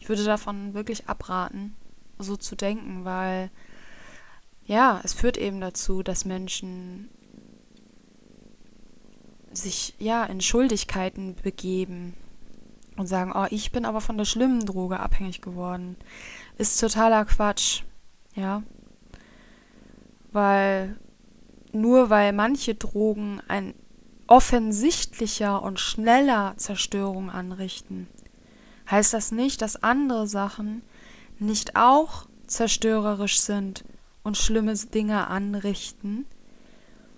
Ich 0.00 0.08
würde 0.08 0.24
davon 0.24 0.72
wirklich 0.74 1.08
abraten, 1.08 1.74
so 2.18 2.36
zu 2.36 2.56
denken, 2.56 3.04
weil 3.04 3.50
ja, 4.64 5.00
es 5.04 5.14
führt 5.14 5.36
eben 5.38 5.60
dazu, 5.60 6.02
dass 6.02 6.24
Menschen 6.24 7.08
sich 9.52 9.94
ja 9.98 10.24
in 10.24 10.40
Schuldigkeiten 10.40 11.34
begeben 11.42 12.14
und 12.96 13.06
sagen, 13.06 13.32
oh, 13.34 13.46
ich 13.50 13.72
bin 13.72 13.84
aber 13.84 14.00
von 14.00 14.18
der 14.18 14.24
schlimmen 14.24 14.66
Droge 14.66 15.00
abhängig 15.00 15.40
geworden. 15.40 15.96
Ist 16.58 16.80
totaler 16.80 17.24
Quatsch, 17.24 17.82
ja. 18.34 18.64
Weil 20.32 20.98
nur 21.72 22.10
weil 22.10 22.32
manche 22.32 22.74
Drogen 22.74 23.40
ein 23.46 23.74
offensichtlicher 24.26 25.62
und 25.62 25.78
schneller 25.78 26.54
Zerstörung 26.56 27.30
anrichten, 27.30 28.08
heißt 28.90 29.14
das 29.14 29.30
nicht, 29.30 29.62
dass 29.62 29.84
andere 29.84 30.26
Sachen 30.26 30.82
nicht 31.38 31.76
auch 31.76 32.26
zerstörerisch 32.48 33.38
sind 33.38 33.84
und 34.24 34.36
schlimme 34.36 34.74
Dinge 34.74 35.28
anrichten. 35.28 36.26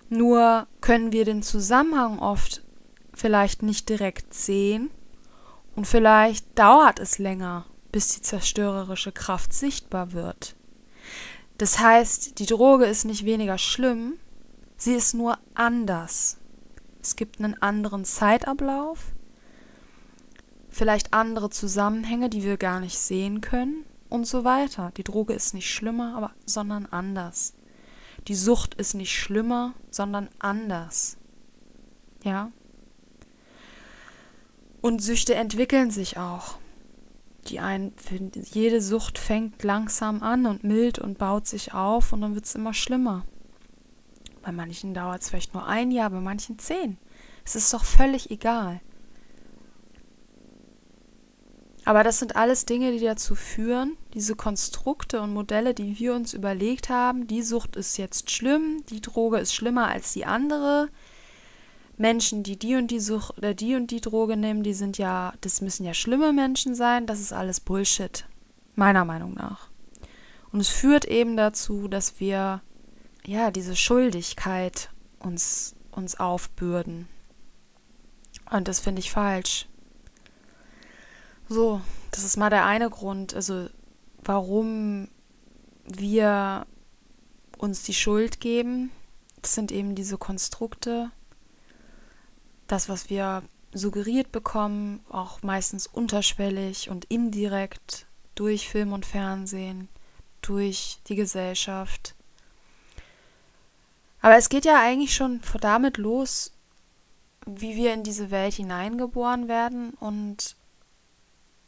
Nur 0.09 0.67
können 0.81 1.11
wir 1.11 1.25
den 1.25 1.41
Zusammenhang 1.41 2.19
oft 2.19 2.61
vielleicht 3.13 3.63
nicht 3.63 3.89
direkt 3.89 4.35
sehen 4.35 4.91
und 5.75 5.87
vielleicht 5.87 6.59
dauert 6.59 6.99
es 6.99 7.17
länger, 7.17 7.65
bis 7.91 8.09
die 8.09 8.21
zerstörerische 8.21 9.11
Kraft 9.11 9.53
sichtbar 9.53 10.13
wird. 10.13 10.55
Das 11.57 11.79
heißt, 11.79 12.39
die 12.39 12.45
Droge 12.45 12.85
ist 12.85 13.05
nicht 13.05 13.25
weniger 13.25 13.57
schlimm, 13.57 14.13
sie 14.77 14.93
ist 14.93 15.13
nur 15.13 15.37
anders. 15.53 16.37
Es 17.01 17.15
gibt 17.15 17.39
einen 17.39 17.61
anderen 17.61 18.05
Zeitablauf, 18.05 19.13
vielleicht 20.69 21.13
andere 21.13 21.49
Zusammenhänge, 21.49 22.29
die 22.29 22.43
wir 22.43 22.57
gar 22.57 22.79
nicht 22.79 22.97
sehen 22.97 23.41
können 23.41 23.85
und 24.09 24.25
so 24.25 24.43
weiter. 24.43 24.91
Die 24.97 25.03
Droge 25.03 25.33
ist 25.33 25.53
nicht 25.53 25.69
schlimmer, 25.69 26.15
aber 26.15 26.31
sondern 26.45 26.85
anders. 26.87 27.53
Die 28.27 28.35
Sucht 28.35 28.75
ist 28.75 28.93
nicht 28.93 29.11
schlimmer, 29.11 29.73
sondern 29.89 30.29
anders. 30.39 31.17
Ja? 32.23 32.51
Und 34.81 35.01
Süchte 35.01 35.35
entwickeln 35.35 35.91
sich 35.91 36.17
auch. 36.17 36.60
Die 37.47 37.59
ein, 37.59 37.93
jede 38.51 38.81
Sucht 38.81 39.17
fängt 39.17 39.63
langsam 39.63 40.21
an 40.21 40.45
und 40.45 40.63
mild 40.63 40.99
und 40.99 41.17
baut 41.17 41.47
sich 41.47 41.73
auf 41.73 42.13
und 42.13 42.21
dann 42.21 42.35
wird 42.35 42.45
es 42.45 42.55
immer 42.55 42.73
schlimmer. 42.73 43.25
Bei 44.41 44.51
manchen 44.51 44.93
dauert 44.93 45.21
es 45.21 45.29
vielleicht 45.29 45.53
nur 45.53 45.65
ein 45.65 45.91
Jahr, 45.91 46.09
bei 46.09 46.19
manchen 46.19 46.59
zehn. 46.59 46.97
Es 47.45 47.55
ist 47.55 47.73
doch 47.73 47.83
völlig 47.83 48.31
egal. 48.31 48.81
Aber 51.83 52.03
das 52.03 52.19
sind 52.19 52.35
alles 52.35 52.65
Dinge, 52.65 52.91
die 52.91 53.03
dazu 53.03 53.33
führen, 53.33 53.97
diese 54.13 54.35
Konstrukte 54.35 55.19
und 55.21 55.33
Modelle, 55.33 55.73
die 55.73 55.97
wir 55.97 56.13
uns 56.13 56.33
überlegt 56.33 56.89
haben, 56.89 57.25
die 57.25 57.41
Sucht 57.41 57.75
ist 57.75 57.97
jetzt 57.97 58.29
schlimm, 58.29 58.83
die 58.89 59.01
Droge 59.01 59.39
ist 59.39 59.53
schlimmer 59.53 59.87
als 59.87 60.13
die 60.13 60.25
andere, 60.25 60.89
Menschen, 62.01 62.43
die 62.43 62.57
die 62.57 62.75
und 62.75 62.91
die 62.91 62.99
Sucht 62.99 63.37
oder 63.37 63.53
die 63.53 63.75
und 63.75 63.91
die 63.91 64.01
Droge 64.01 64.35
nehmen, 64.35 64.63
die 64.63 64.73
sind 64.73 64.97
ja, 64.97 65.33
das 65.41 65.61
müssen 65.61 65.85
ja 65.85 65.93
schlimme 65.93 66.33
Menschen 66.33 66.75
sein. 66.75 67.05
Das 67.05 67.19
ist 67.19 67.31
alles 67.31 67.59
Bullshit. 67.59 68.25
Meiner 68.75 69.05
Meinung 69.05 69.33
nach. 69.33 69.69
Und 70.51 70.59
es 70.59 70.69
führt 70.69 71.05
eben 71.05 71.37
dazu, 71.37 71.87
dass 71.87 72.19
wir 72.19 72.61
ja 73.25 73.51
diese 73.51 73.75
Schuldigkeit 73.75 74.89
uns, 75.19 75.75
uns 75.91 76.19
aufbürden. 76.19 77.07
Und 78.49 78.67
das 78.67 78.79
finde 78.79 78.99
ich 78.99 79.11
falsch. 79.11 79.67
So, 81.47 81.81
das 82.11 82.23
ist 82.23 82.37
mal 82.37 82.49
der 82.49 82.65
eine 82.65 82.89
Grund, 82.89 83.35
also 83.35 83.67
warum 84.23 85.07
wir 85.85 86.65
uns 87.57 87.83
die 87.83 87.93
Schuld 87.93 88.39
geben. 88.39 88.91
Das 89.41 89.55
sind 89.55 89.71
eben 89.71 89.95
diese 89.95 90.17
Konstrukte, 90.17 91.11
das, 92.71 92.89
was 92.89 93.09
wir 93.09 93.43
suggeriert 93.73 94.31
bekommen, 94.31 95.01
auch 95.09 95.43
meistens 95.43 95.87
unterschwellig 95.87 96.89
und 96.89 97.05
indirekt 97.05 98.05
durch 98.35 98.69
Film 98.69 98.93
und 98.93 99.05
Fernsehen, 99.05 99.87
durch 100.41 100.99
die 101.07 101.15
Gesellschaft. 101.15 102.15
Aber 104.21 104.35
es 104.35 104.49
geht 104.49 104.65
ja 104.65 104.79
eigentlich 104.79 105.15
schon 105.15 105.41
damit 105.59 105.97
los, 105.97 106.51
wie 107.45 107.75
wir 107.75 107.93
in 107.93 108.03
diese 108.03 108.29
Welt 108.29 108.53
hineingeboren 108.53 109.47
werden 109.47 109.91
und 109.99 110.55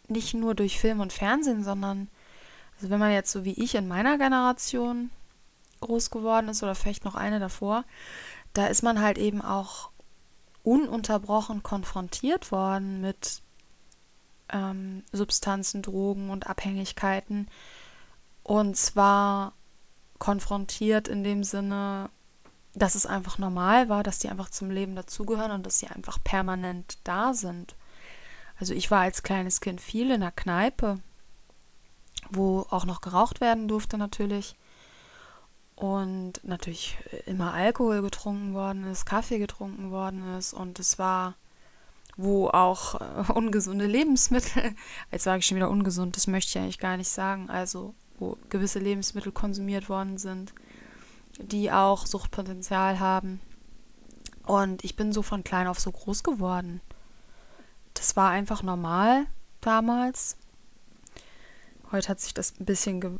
nicht 0.08 0.34
nur 0.34 0.54
durch 0.54 0.80
Film 0.80 1.00
und 1.00 1.14
Fernsehen, 1.14 1.64
sondern 1.64 2.10
also 2.76 2.90
wenn 2.90 3.00
man 3.00 3.12
jetzt 3.12 3.32
so 3.32 3.46
wie 3.46 3.54
ich 3.54 3.76
in 3.76 3.88
meiner 3.88 4.18
Generation 4.18 5.10
groß 5.80 6.12
geworden 6.12 6.50
ist 6.50 6.64
oder 6.64 6.76
vielleicht 6.76 7.06
noch 7.06 7.16
eine 7.16 7.40
davor, 7.40 7.86
da 8.54 8.68
ist 8.68 8.84
man 8.84 9.02
halt 9.02 9.18
eben 9.18 9.42
auch 9.42 9.90
ununterbrochen 10.64 11.64
konfrontiert 11.64 12.52
worden 12.52 13.02
mit 13.02 13.42
ähm, 14.50 15.04
Substanzen, 15.12 15.82
Drogen 15.82 16.30
und 16.30 16.48
Abhängigkeiten. 16.48 17.48
Und 18.44 18.78
zwar 18.78 19.54
konfrontiert 20.20 21.08
in 21.08 21.24
dem 21.24 21.44
Sinne, 21.44 22.10
dass 22.76 22.96
es 22.96 23.06
einfach 23.06 23.38
normal 23.38 23.90
war, 23.90 24.04
dass 24.04 24.20
die 24.20 24.30
einfach 24.30 24.50
zum 24.50 24.72
Leben 24.72 24.96
dazugehören 24.96 25.52
und 25.52 25.66
dass 25.66 25.80
sie 25.80 25.88
einfach 25.88 26.18
permanent 26.24 26.98
da 27.04 27.34
sind. 27.34 27.76
Also 28.60 28.74
ich 28.74 28.90
war 28.90 29.02
als 29.02 29.24
kleines 29.24 29.62
Kind 29.62 29.82
viel 29.82 30.12
in 30.12 30.22
der 30.22 30.32
Kneipe, 30.32 31.00
wo 32.30 32.66
auch 32.70 32.86
noch 32.86 33.02
geraucht 33.02 33.42
werden 33.42 33.68
durfte 33.68 33.98
natürlich 33.98 34.56
und 35.76 36.34
natürlich 36.44 36.98
immer 37.26 37.54
Alkohol 37.54 38.02
getrunken 38.02 38.54
worden 38.54 38.86
ist, 38.86 39.06
Kaffee 39.06 39.40
getrunken 39.40 39.92
worden 39.92 40.38
ist 40.38 40.54
und 40.54 40.80
es 40.80 41.00
war, 41.00 41.36
wo 42.16 42.48
auch 42.50 43.02
äh, 43.02 43.32
ungesunde 43.34 43.86
Lebensmittel, 43.86 44.76
jetzt 45.12 45.24
sage 45.24 45.40
ich 45.40 45.48
schon 45.48 45.58
wieder 45.58 45.70
ungesund, 45.70 46.16
das 46.16 46.28
möchte 46.28 46.50
ich 46.50 46.64
eigentlich 46.64 46.80
gar 46.80 46.98
nicht 46.98 47.10
sagen, 47.10 47.50
also 47.50 47.96
wo 48.20 48.38
gewisse 48.50 48.80
Lebensmittel 48.80 49.32
konsumiert 49.32 49.90
worden 49.90 50.18
sind, 50.18 50.54
die 51.40 51.72
auch 51.72 52.06
Suchtpotenzial 52.06 53.00
haben. 53.00 53.42
Und 54.46 54.84
ich 54.84 54.96
bin 54.96 55.14
so 55.14 55.24
von 55.24 55.44
klein 55.44 55.68
auf 55.68 55.80
so 55.80 55.92
groß 55.92 56.24
geworden. 56.24 56.82
Das 57.94 58.16
war 58.16 58.30
einfach 58.30 58.62
normal 58.62 59.26
damals. 59.62 60.38
Heute 61.92 62.10
hat 62.10 62.20
sich 62.20 62.34
das 62.34 62.54
ein 62.60 62.66
bisschen 62.66 63.20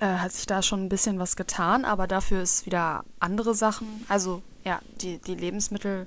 äh, 0.00 0.18
hat 0.18 0.32
sich 0.32 0.46
da 0.46 0.62
schon 0.62 0.84
ein 0.84 0.88
bisschen 0.88 1.18
was 1.18 1.36
getan, 1.36 1.84
aber 1.84 2.06
dafür 2.06 2.42
ist 2.42 2.66
wieder 2.66 3.04
andere 3.20 3.54
Sachen. 3.54 3.86
Also 4.08 4.42
ja, 4.64 4.80
die, 5.00 5.18
die 5.18 5.34
Lebensmittel, 5.34 6.06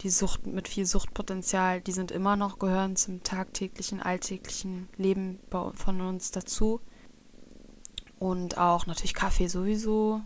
die 0.00 0.10
Sucht 0.10 0.46
mit 0.46 0.68
viel 0.68 0.86
Suchtpotenzial, 0.86 1.80
die 1.80 1.92
sind 1.92 2.10
immer 2.10 2.36
noch, 2.36 2.58
gehören 2.58 2.96
zum 2.96 3.22
tagtäglichen, 3.22 4.00
alltäglichen 4.02 4.88
Leben 4.96 5.38
von 5.50 6.00
uns 6.00 6.30
dazu. 6.30 6.80
Und 8.18 8.58
auch 8.58 8.86
natürlich 8.86 9.14
Kaffee 9.14 9.46
sowieso 9.46 10.22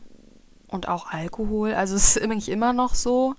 und 0.69 0.89
auch 0.89 1.07
Alkohol. 1.11 1.75
Also 1.75 1.95
es 1.95 2.17
ist 2.17 2.23
eigentlich 2.23 2.49
immer 2.49 2.73
noch 2.73 2.95
so. 2.95 3.35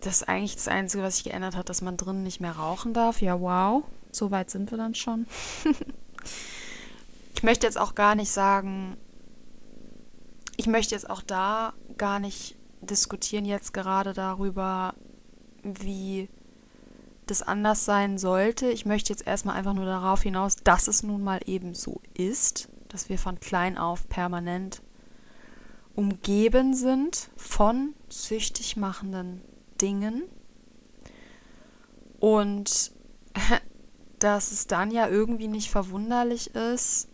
Das 0.00 0.16
ist 0.16 0.28
eigentlich 0.28 0.56
das 0.56 0.68
Einzige, 0.68 1.02
was 1.02 1.16
sich 1.16 1.24
geändert 1.24 1.56
hat, 1.56 1.68
dass 1.68 1.82
man 1.82 1.96
drinnen 1.96 2.22
nicht 2.22 2.40
mehr 2.40 2.52
rauchen 2.52 2.92
darf. 2.92 3.22
Ja, 3.22 3.40
wow. 3.40 3.84
So 4.12 4.30
weit 4.30 4.50
sind 4.50 4.70
wir 4.70 4.78
dann 4.78 4.94
schon. 4.94 5.26
ich 7.40 7.44
möchte 7.44 7.66
jetzt 7.66 7.80
auch 7.80 7.94
gar 7.94 8.16
nicht 8.16 8.30
sagen, 8.30 8.98
ich 10.58 10.66
möchte 10.66 10.94
jetzt 10.94 11.08
auch 11.08 11.22
da 11.22 11.72
gar 11.96 12.18
nicht 12.18 12.58
diskutieren 12.82 13.46
jetzt 13.46 13.72
gerade 13.72 14.12
darüber, 14.12 14.92
wie 15.62 16.28
das 17.26 17.40
anders 17.40 17.86
sein 17.86 18.18
sollte. 18.18 18.70
Ich 18.70 18.84
möchte 18.84 19.10
jetzt 19.10 19.26
erstmal 19.26 19.56
einfach 19.56 19.72
nur 19.72 19.86
darauf 19.86 20.22
hinaus, 20.22 20.56
dass 20.56 20.86
es 20.86 21.02
nun 21.02 21.24
mal 21.24 21.40
eben 21.46 21.72
so 21.72 22.02
ist, 22.12 22.68
dass 22.90 23.08
wir 23.08 23.18
von 23.18 23.40
klein 23.40 23.78
auf 23.78 24.06
permanent 24.10 24.82
umgeben 25.94 26.74
sind 26.74 27.30
von 27.38 27.94
süchtig 28.10 28.76
machenden 28.76 29.40
Dingen 29.80 30.24
und 32.18 32.92
dass 34.18 34.52
es 34.52 34.66
dann 34.66 34.90
ja 34.90 35.08
irgendwie 35.08 35.48
nicht 35.48 35.70
verwunderlich 35.70 36.54
ist, 36.54 37.09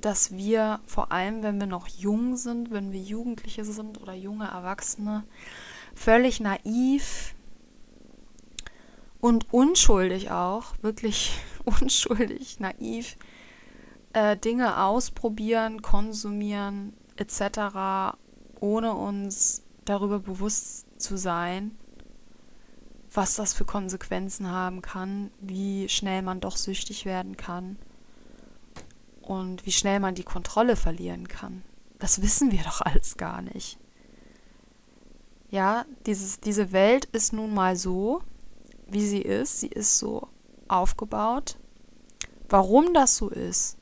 dass 0.00 0.32
wir 0.32 0.80
vor 0.86 1.12
allem, 1.12 1.42
wenn 1.42 1.58
wir 1.58 1.66
noch 1.66 1.88
jung 1.88 2.36
sind, 2.36 2.70
wenn 2.70 2.92
wir 2.92 3.00
Jugendliche 3.00 3.64
sind 3.64 4.00
oder 4.00 4.14
junge 4.14 4.46
Erwachsene, 4.46 5.24
völlig 5.94 6.40
naiv 6.40 7.34
und 9.20 9.52
unschuldig 9.52 10.30
auch, 10.30 10.74
wirklich 10.82 11.32
unschuldig, 11.64 12.60
naiv, 12.60 13.16
äh, 14.12 14.36
Dinge 14.36 14.82
ausprobieren, 14.82 15.82
konsumieren 15.82 16.94
etc., 17.16 18.16
ohne 18.60 18.94
uns 18.94 19.62
darüber 19.84 20.18
bewusst 20.18 20.86
zu 21.00 21.16
sein, 21.16 21.76
was 23.12 23.36
das 23.36 23.54
für 23.54 23.64
Konsequenzen 23.64 24.50
haben 24.50 24.82
kann, 24.82 25.30
wie 25.40 25.88
schnell 25.88 26.22
man 26.22 26.40
doch 26.40 26.56
süchtig 26.56 27.04
werden 27.04 27.36
kann 27.36 27.76
und 29.28 29.66
wie 29.66 29.72
schnell 29.72 30.00
man 30.00 30.14
die 30.14 30.24
Kontrolle 30.24 30.74
verlieren 30.74 31.28
kann. 31.28 31.62
Das 31.98 32.22
wissen 32.22 32.50
wir 32.50 32.62
doch 32.62 32.80
alles 32.80 33.18
gar 33.18 33.42
nicht. 33.42 33.78
Ja, 35.50 35.84
dieses, 36.06 36.40
diese 36.40 36.72
Welt 36.72 37.04
ist 37.06 37.34
nun 37.34 37.52
mal 37.52 37.76
so, 37.76 38.22
wie 38.86 39.06
sie 39.06 39.20
ist. 39.20 39.60
Sie 39.60 39.68
ist 39.68 39.98
so 39.98 40.28
aufgebaut. 40.66 41.58
Warum 42.48 42.94
das 42.94 43.16
so 43.16 43.28
ist 43.28 43.76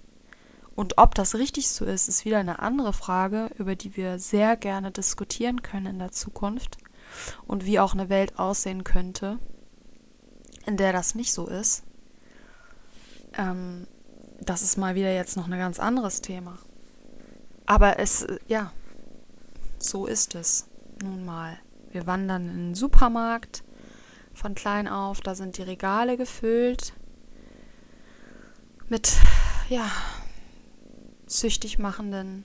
und 0.74 0.98
ob 0.98 1.14
das 1.14 1.36
richtig 1.36 1.68
so 1.68 1.84
ist, 1.84 2.08
ist 2.08 2.24
wieder 2.24 2.38
eine 2.38 2.58
andere 2.58 2.92
Frage, 2.92 3.50
über 3.56 3.76
die 3.76 3.96
wir 3.96 4.18
sehr 4.18 4.56
gerne 4.56 4.90
diskutieren 4.90 5.62
können 5.62 5.86
in 5.86 5.98
der 6.00 6.10
Zukunft 6.10 6.78
und 7.46 7.64
wie 7.64 7.78
auch 7.78 7.94
eine 7.94 8.08
Welt 8.08 8.40
aussehen 8.40 8.82
könnte, 8.82 9.38
in 10.66 10.76
der 10.76 10.92
das 10.92 11.14
nicht 11.14 11.32
so 11.32 11.46
ist. 11.46 11.84
Ähm, 13.38 13.86
das 14.40 14.62
ist 14.62 14.76
mal 14.76 14.94
wieder 14.94 15.12
jetzt 15.12 15.36
noch 15.36 15.48
ein 15.48 15.58
ganz 15.58 15.78
anderes 15.78 16.20
Thema. 16.20 16.58
Aber 17.66 17.98
es, 17.98 18.26
ja, 18.46 18.72
so 19.78 20.06
ist 20.06 20.34
es 20.34 20.66
nun 21.02 21.24
mal. 21.24 21.58
Wir 21.90 22.06
wandern 22.06 22.48
in 22.48 22.56
den 22.56 22.74
Supermarkt 22.74 23.62
von 24.34 24.54
klein 24.54 24.86
auf, 24.86 25.20
da 25.20 25.34
sind 25.34 25.56
die 25.58 25.62
Regale 25.62 26.16
gefüllt 26.16 26.92
mit, 28.88 29.14
ja, 29.68 29.90
süchtig 31.26 31.78
machenden, 31.78 32.44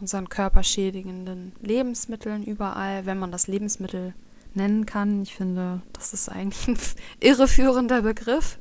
unseren 0.00 0.28
Körper 0.28 0.62
schädigenden 0.62 1.52
Lebensmitteln 1.60 2.44
überall, 2.44 3.04
wenn 3.06 3.18
man 3.18 3.32
das 3.32 3.48
Lebensmittel 3.48 4.14
nennen 4.54 4.86
kann. 4.86 5.22
Ich 5.22 5.34
finde, 5.34 5.82
das 5.92 6.12
ist 6.12 6.28
eigentlich 6.28 6.68
ein 6.68 6.78
irreführender 7.20 8.02
Begriff 8.02 8.58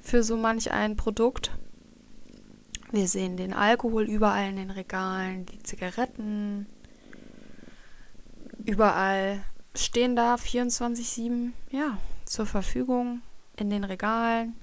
für 0.00 0.22
so 0.22 0.36
manch 0.36 0.70
ein 0.70 0.96
Produkt. 0.96 1.52
Wir 2.90 3.06
sehen 3.06 3.36
den 3.36 3.52
Alkohol 3.52 4.04
überall 4.04 4.48
in 4.48 4.56
den 4.56 4.70
Regalen, 4.70 5.46
die 5.46 5.62
Zigaretten. 5.62 6.66
Überall 8.64 9.44
stehen 9.76 10.16
da 10.16 10.34
24-7 10.34 11.52
ja, 11.70 11.98
zur 12.24 12.46
Verfügung 12.46 13.22
in 13.56 13.70
den 13.70 13.84
Regalen. 13.84 14.56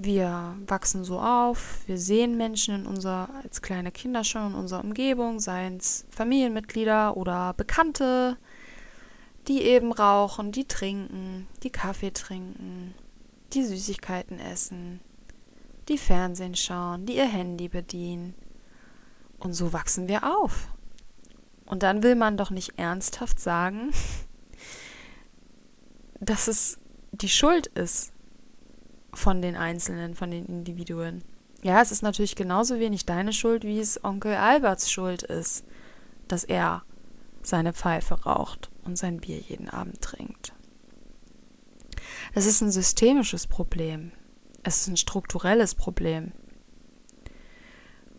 Wir 0.00 0.56
wachsen 0.66 1.02
so 1.02 1.18
auf, 1.18 1.80
wir 1.86 1.98
sehen 1.98 2.36
Menschen 2.36 2.74
in 2.74 2.86
unser, 2.86 3.28
als 3.42 3.62
kleine 3.62 3.90
Kinder 3.90 4.22
schon 4.22 4.52
in 4.52 4.54
unserer 4.54 4.84
Umgebung, 4.84 5.40
seien 5.40 5.76
es 5.78 6.06
Familienmitglieder 6.10 7.16
oder 7.16 7.52
Bekannte, 7.54 8.36
die 9.48 9.62
eben 9.62 9.92
rauchen, 9.92 10.52
die 10.52 10.66
trinken, 10.66 11.48
die 11.62 11.70
Kaffee 11.70 12.12
trinken, 12.12 12.94
die 13.54 13.64
Süßigkeiten 13.64 14.38
essen, 14.38 15.00
die 15.88 15.96
Fernsehen 15.96 16.54
schauen, 16.54 17.06
die 17.06 17.16
ihr 17.16 17.26
Handy 17.26 17.68
bedienen. 17.68 18.34
Und 19.38 19.54
so 19.54 19.72
wachsen 19.72 20.06
wir 20.06 20.24
auf. 20.24 20.68
Und 21.64 21.82
dann 21.82 22.02
will 22.02 22.14
man 22.14 22.36
doch 22.36 22.50
nicht 22.50 22.78
ernsthaft 22.78 23.40
sagen, 23.40 23.90
dass 26.20 26.48
es 26.48 26.78
die 27.12 27.28
Schuld 27.28 27.68
ist 27.68 28.12
von 29.14 29.40
den 29.40 29.56
Einzelnen, 29.56 30.14
von 30.14 30.30
den 30.30 30.44
Individuen. 30.44 31.24
Ja, 31.62 31.80
es 31.80 31.90
ist 31.90 32.02
natürlich 32.02 32.36
genauso 32.36 32.78
wenig 32.78 33.06
deine 33.06 33.32
Schuld, 33.32 33.64
wie 33.64 33.80
es 33.80 34.04
Onkel 34.04 34.34
Alberts 34.34 34.90
Schuld 34.90 35.22
ist, 35.22 35.64
dass 36.28 36.44
er 36.44 36.82
seine 37.42 37.72
Pfeife 37.72 38.22
raucht 38.22 38.70
und 38.88 38.96
sein 38.96 39.20
Bier 39.20 39.38
jeden 39.38 39.68
Abend 39.68 40.00
trinkt. 40.00 40.52
Es 42.34 42.46
ist 42.46 42.60
ein 42.62 42.72
systemisches 42.72 43.46
Problem. 43.46 44.12
Es 44.62 44.80
ist 44.80 44.88
ein 44.88 44.96
strukturelles 44.96 45.74
Problem. 45.74 46.32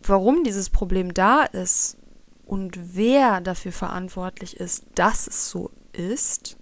Warum 0.02 0.44
dieses 0.44 0.70
Problem 0.70 1.12
da 1.12 1.42
ist 1.42 1.98
und 2.46 2.96
wer 2.96 3.40
dafür 3.40 3.72
verantwortlich 3.72 4.56
ist, 4.56 4.86
dass 4.94 5.26
es 5.26 5.50
so 5.50 5.70
ist, 5.92 6.56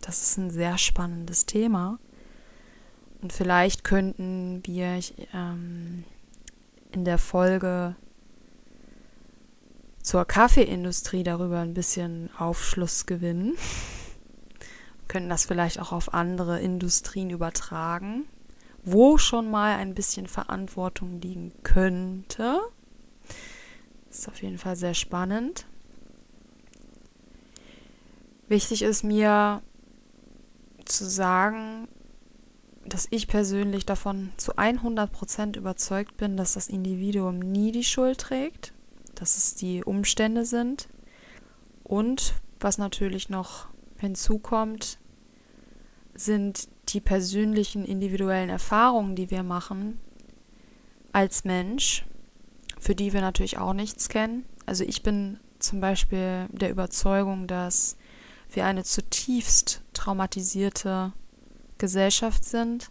das 0.00 0.22
ist 0.22 0.36
ein 0.36 0.50
sehr 0.50 0.76
spannendes 0.76 1.46
Thema. 1.46 1.98
Und 3.22 3.32
vielleicht 3.32 3.84
könnten 3.84 4.60
wir 4.64 5.00
ähm, 5.32 6.04
in 6.92 7.04
der 7.04 7.18
Folge 7.18 7.96
zur 10.04 10.26
Kaffeeindustrie 10.26 11.22
darüber 11.22 11.60
ein 11.60 11.72
bisschen 11.72 12.28
Aufschluss 12.38 13.06
gewinnen. 13.06 13.56
können 15.08 15.30
das 15.30 15.46
vielleicht 15.46 15.80
auch 15.80 15.92
auf 15.92 16.12
andere 16.12 16.60
Industrien 16.60 17.30
übertragen, 17.30 18.24
wo 18.84 19.16
schon 19.16 19.50
mal 19.50 19.76
ein 19.76 19.94
bisschen 19.94 20.26
Verantwortung 20.26 21.20
liegen 21.22 21.52
könnte. 21.62 22.60
Ist 24.10 24.28
auf 24.28 24.42
jeden 24.42 24.58
Fall 24.58 24.76
sehr 24.76 24.94
spannend. 24.94 25.66
Wichtig 28.46 28.82
ist 28.82 29.04
mir 29.04 29.62
zu 30.84 31.08
sagen, 31.08 31.88
dass 32.84 33.08
ich 33.10 33.26
persönlich 33.26 33.86
davon 33.86 34.32
zu 34.36 34.56
100% 34.56 35.56
überzeugt 35.56 36.18
bin, 36.18 36.36
dass 36.36 36.52
das 36.52 36.68
Individuum 36.68 37.38
nie 37.38 37.72
die 37.72 37.84
Schuld 37.84 38.18
trägt, 38.18 38.74
dass 39.20 39.36
es 39.36 39.54
die 39.54 39.84
Umstände 39.84 40.44
sind 40.44 40.88
und 41.82 42.34
was 42.60 42.78
natürlich 42.78 43.28
noch 43.28 43.68
hinzukommt, 43.98 44.98
sind 46.14 46.68
die 46.88 47.00
persönlichen 47.00 47.84
individuellen 47.84 48.50
Erfahrungen, 48.50 49.16
die 49.16 49.30
wir 49.30 49.42
machen 49.42 49.98
als 51.12 51.44
Mensch, 51.44 52.04
für 52.78 52.94
die 52.94 53.12
wir 53.12 53.20
natürlich 53.20 53.58
auch 53.58 53.72
nichts 53.72 54.08
kennen. 54.08 54.44
Also 54.66 54.84
ich 54.84 55.02
bin 55.02 55.40
zum 55.58 55.80
Beispiel 55.80 56.48
der 56.52 56.70
Überzeugung, 56.70 57.46
dass 57.46 57.96
wir 58.50 58.66
eine 58.66 58.84
zutiefst 58.84 59.82
traumatisierte 59.92 61.12
Gesellschaft 61.78 62.44
sind, 62.44 62.90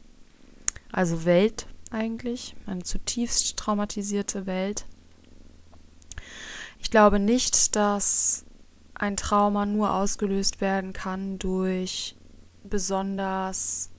also 0.92 1.26
Welt 1.26 1.68
eigentlich, 1.92 2.56
eine 2.66 2.84
zutiefst 2.84 3.56
traumatisierte 3.58 4.46
Welt. 4.46 4.86
Ich 6.84 6.92
glaube 6.92 7.18
nicht, 7.18 7.76
dass 7.76 8.46
ein 8.94 9.18
Trauma 9.18 9.66
nur 9.66 9.96
ausgelöst 9.96 10.62
werden 10.62 10.94
kann 10.94 11.40
durch 11.40 12.16
besonders 12.64 13.90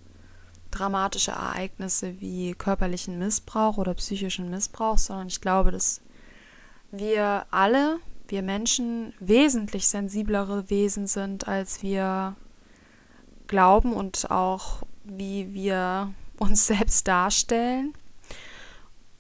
dramatische 0.71 1.33
Ereignisse 1.33 2.21
wie 2.21 2.53
körperlichen 2.53 3.19
Missbrauch 3.19 3.79
oder 3.79 3.95
psychischen 3.95 4.51
Missbrauch, 4.51 4.99
sondern 4.99 5.29
ich 5.29 5.41
glaube, 5.41 5.71
dass 5.73 6.03
wir 6.93 7.47
alle, 7.51 8.01
wir 8.29 8.43
Menschen, 8.43 9.15
wesentlich 9.19 9.89
sensiblere 9.89 10.69
Wesen 10.69 11.07
sind, 11.07 11.49
als 11.49 11.83
wir 11.83 12.37
glauben 13.47 13.95
und 13.95 14.31
auch 14.31 14.83
wie 15.05 15.53
wir 15.55 16.13
uns 16.39 16.67
selbst 16.69 17.09
darstellen. 17.09 17.95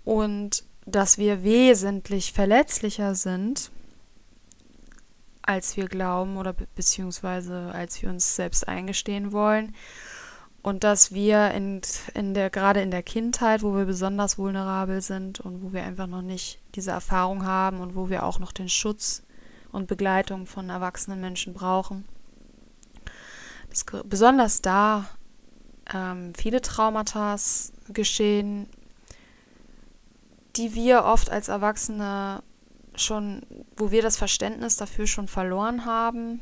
Und 0.04 0.64
dass 0.86 1.18
wir 1.18 1.42
wesentlich 1.42 2.32
verletzlicher 2.32 3.14
sind, 3.14 3.70
als 5.42 5.76
wir 5.76 5.88
glauben 5.88 6.36
oder 6.36 6.52
beziehungsweise 6.52 7.70
als 7.72 8.00
wir 8.02 8.10
uns 8.10 8.36
selbst 8.36 8.66
eingestehen 8.66 9.32
wollen. 9.32 9.74
Und 10.62 10.82
dass 10.82 11.12
wir 11.12 11.50
in, 11.50 11.82
in 12.14 12.32
der 12.32 12.48
gerade 12.48 12.80
in 12.80 12.90
der 12.90 13.02
Kindheit, 13.02 13.62
wo 13.62 13.76
wir 13.76 13.84
besonders 13.84 14.38
vulnerabel 14.38 15.02
sind 15.02 15.40
und 15.40 15.62
wo 15.62 15.74
wir 15.74 15.82
einfach 15.82 16.06
noch 16.06 16.22
nicht 16.22 16.58
diese 16.74 16.90
Erfahrung 16.90 17.44
haben 17.44 17.80
und 17.80 17.94
wo 17.94 18.08
wir 18.08 18.22
auch 18.22 18.38
noch 18.38 18.52
den 18.52 18.70
Schutz 18.70 19.22
und 19.72 19.88
Begleitung 19.88 20.46
von 20.46 20.70
erwachsenen 20.70 21.20
Menschen 21.20 21.52
brauchen, 21.52 22.06
dass 23.68 23.84
besonders 24.04 24.62
da 24.62 25.04
ähm, 25.92 26.32
viele 26.34 26.62
Traumata 26.62 27.36
geschehen, 27.92 28.66
die 30.56 30.74
wir 30.74 31.04
oft 31.04 31.30
als 31.30 31.48
Erwachsene 31.48 32.42
schon, 32.94 33.42
wo 33.76 33.90
wir 33.90 34.02
das 34.02 34.16
Verständnis 34.16 34.76
dafür 34.76 35.06
schon 35.06 35.28
verloren 35.28 35.84
haben, 35.84 36.40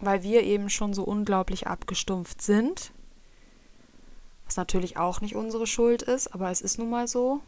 weil 0.00 0.22
wir 0.22 0.42
eben 0.42 0.70
schon 0.70 0.94
so 0.94 1.02
unglaublich 1.04 1.66
abgestumpft 1.66 2.42
sind. 2.42 2.92
Was 4.46 4.56
natürlich 4.56 4.96
auch 4.96 5.20
nicht 5.20 5.36
unsere 5.36 5.66
Schuld 5.66 6.02
ist, 6.02 6.34
aber 6.34 6.50
es 6.50 6.60
ist 6.60 6.78
nun 6.78 6.90
mal 6.90 7.06
so. 7.06 7.40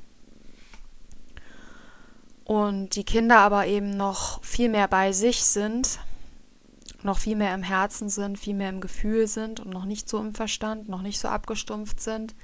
Und 2.45 2.97
die 2.97 3.05
Kinder 3.05 3.39
aber 3.39 3.67
eben 3.67 3.97
noch 3.97 4.43
viel 4.43 4.69
mehr 4.69 4.89
bei 4.89 5.13
sich 5.13 5.45
sind 5.45 6.01
noch 7.05 7.19
viel 7.19 7.37
mehr 7.37 7.55
im 7.55 7.63
Herzen 7.63 8.09
sind, 8.09 8.39
viel 8.39 8.55
mehr 8.55 8.69
im 8.69 8.81
Gefühl 8.81 9.27
sind 9.27 9.61
und 9.61 9.71
noch 9.71 9.85
nicht 9.85 10.09
so 10.09 10.19
im 10.19 10.35
Verstand, 10.35 10.89
noch 10.89 11.03
nicht 11.03 11.19
so 11.19 11.29
abgestumpft 11.29 12.01
sind. 12.01 12.35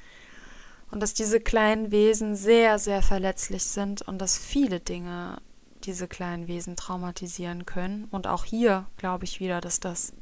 Und 0.90 1.00
dass 1.00 1.14
diese 1.14 1.40
kleinen 1.40 1.90
Wesen 1.90 2.34
sehr, 2.34 2.78
sehr 2.78 3.02
verletzlich 3.02 3.64
sind 3.64 4.02
und 4.02 4.18
dass 4.18 4.38
viele 4.38 4.80
Dinge 4.80 5.38
diese 5.84 6.08
kleinen 6.08 6.48
Wesen 6.48 6.76
traumatisieren 6.76 7.66
können. 7.66 8.08
Und 8.10 8.26
auch 8.26 8.44
hier 8.44 8.86
glaube 8.96 9.24
ich 9.24 9.40
wieder, 9.40 9.60
dass 9.60 9.80
das 9.80 10.12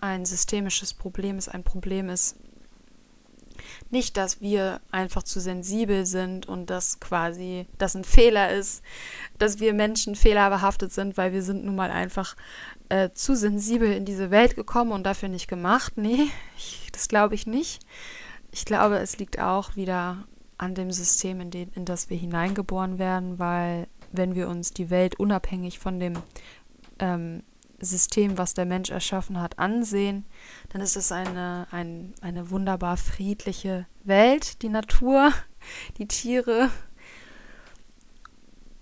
ein 0.00 0.24
systemisches 0.24 0.94
Problem 0.94 1.38
ist, 1.38 1.48
ein 1.48 1.64
Problem 1.64 2.08
ist. 2.08 2.36
Nicht, 3.90 4.16
dass 4.16 4.40
wir 4.40 4.80
einfach 4.90 5.22
zu 5.22 5.40
sensibel 5.40 6.06
sind 6.06 6.46
und 6.46 6.68
dass 6.70 7.00
quasi 7.00 7.66
das 7.78 7.94
ein 7.94 8.04
Fehler 8.04 8.50
ist, 8.50 8.82
dass 9.38 9.60
wir 9.60 9.72
Menschen 9.72 10.16
fehlerbehaftet 10.16 10.92
sind, 10.92 11.16
weil 11.16 11.32
wir 11.32 11.42
sind 11.42 11.64
nun 11.64 11.76
mal 11.76 11.90
einfach 11.90 12.36
äh, 12.88 13.10
zu 13.14 13.36
sensibel 13.36 13.92
in 13.92 14.04
diese 14.04 14.30
Welt 14.30 14.56
gekommen 14.56 14.92
und 14.92 15.04
dafür 15.04 15.28
nicht 15.28 15.48
gemacht. 15.48 15.94
Nee, 15.96 16.28
ich, 16.56 16.88
das 16.92 17.08
glaube 17.08 17.34
ich 17.34 17.46
nicht. 17.46 17.80
Ich 18.54 18.64
glaube, 18.64 19.00
es 19.00 19.18
liegt 19.18 19.40
auch 19.40 19.74
wieder 19.74 20.28
an 20.58 20.76
dem 20.76 20.92
System, 20.92 21.40
in, 21.40 21.50
den, 21.50 21.72
in 21.74 21.84
das 21.84 22.08
wir 22.08 22.16
hineingeboren 22.16 23.00
werden, 23.00 23.40
weil 23.40 23.88
wenn 24.12 24.36
wir 24.36 24.48
uns 24.48 24.70
die 24.70 24.90
Welt 24.90 25.18
unabhängig 25.18 25.80
von 25.80 25.98
dem 25.98 26.14
ähm, 27.00 27.42
System, 27.80 28.38
was 28.38 28.54
der 28.54 28.64
Mensch 28.64 28.90
erschaffen 28.90 29.40
hat, 29.40 29.58
ansehen, 29.58 30.24
dann 30.68 30.82
ist 30.82 30.94
es 30.94 31.10
eine, 31.10 31.66
ein, 31.72 32.14
eine 32.20 32.48
wunderbar 32.50 32.96
friedliche 32.96 33.86
Welt, 34.04 34.62
die 34.62 34.68
Natur, 34.68 35.32
die 35.98 36.06
Tiere 36.06 36.70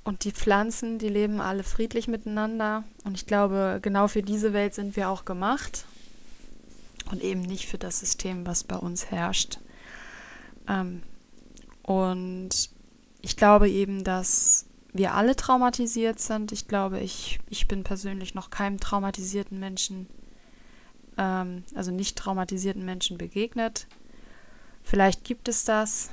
und 0.05 0.25
die 0.25 0.33
Pflanzen, 0.33 0.99
die 0.99 1.09
leben 1.09 1.41
alle 1.41 1.63
friedlich 1.63 2.09
miteinander. 2.09 2.85
Und 3.05 3.15
ich 3.15 3.25
glaube, 3.25 3.79
genau 3.81 4.07
für 4.07 4.23
diese 4.23 4.53
Welt 4.53 4.75
sind 4.75 4.97
wir 4.97 5.09
auch 5.09 5.25
gemacht 5.25 5.87
und 7.11 7.23
eben 7.23 7.43
nicht 7.43 7.67
für 7.67 7.79
das 7.79 8.01
System, 8.01 8.47
was 8.47 8.65
bei 8.65 8.77
uns 8.77 9.11
herrscht. 9.11 9.59
Ähm, 10.69 11.03
und 11.83 12.71
ich 13.21 13.37
glaube 13.37 13.69
eben, 13.69 14.05
dass 14.05 14.67
wir 14.93 15.15
alle 15.15 15.35
traumatisiert 15.37 16.21
sind. 16.21 16.53
Ich 16.53 16.69
glaube, 16.69 17.01
ich, 17.01 17.39
ich 17.49 17.67
bin 17.67 17.83
persönlich 17.83 18.35
noch 18.35 18.51
keinem 18.51 18.79
traumatisierten 18.79 19.59
Menschen, 19.59 20.07
ähm, 21.17 21.65
also 21.75 21.91
nicht 21.91 22.17
traumatisierten 22.17 22.85
Menschen 22.85 23.19
begegnet. 23.19 23.87
Vielleicht 24.83 25.25
gibt 25.25 25.49
es 25.49 25.65
das. 25.65 26.11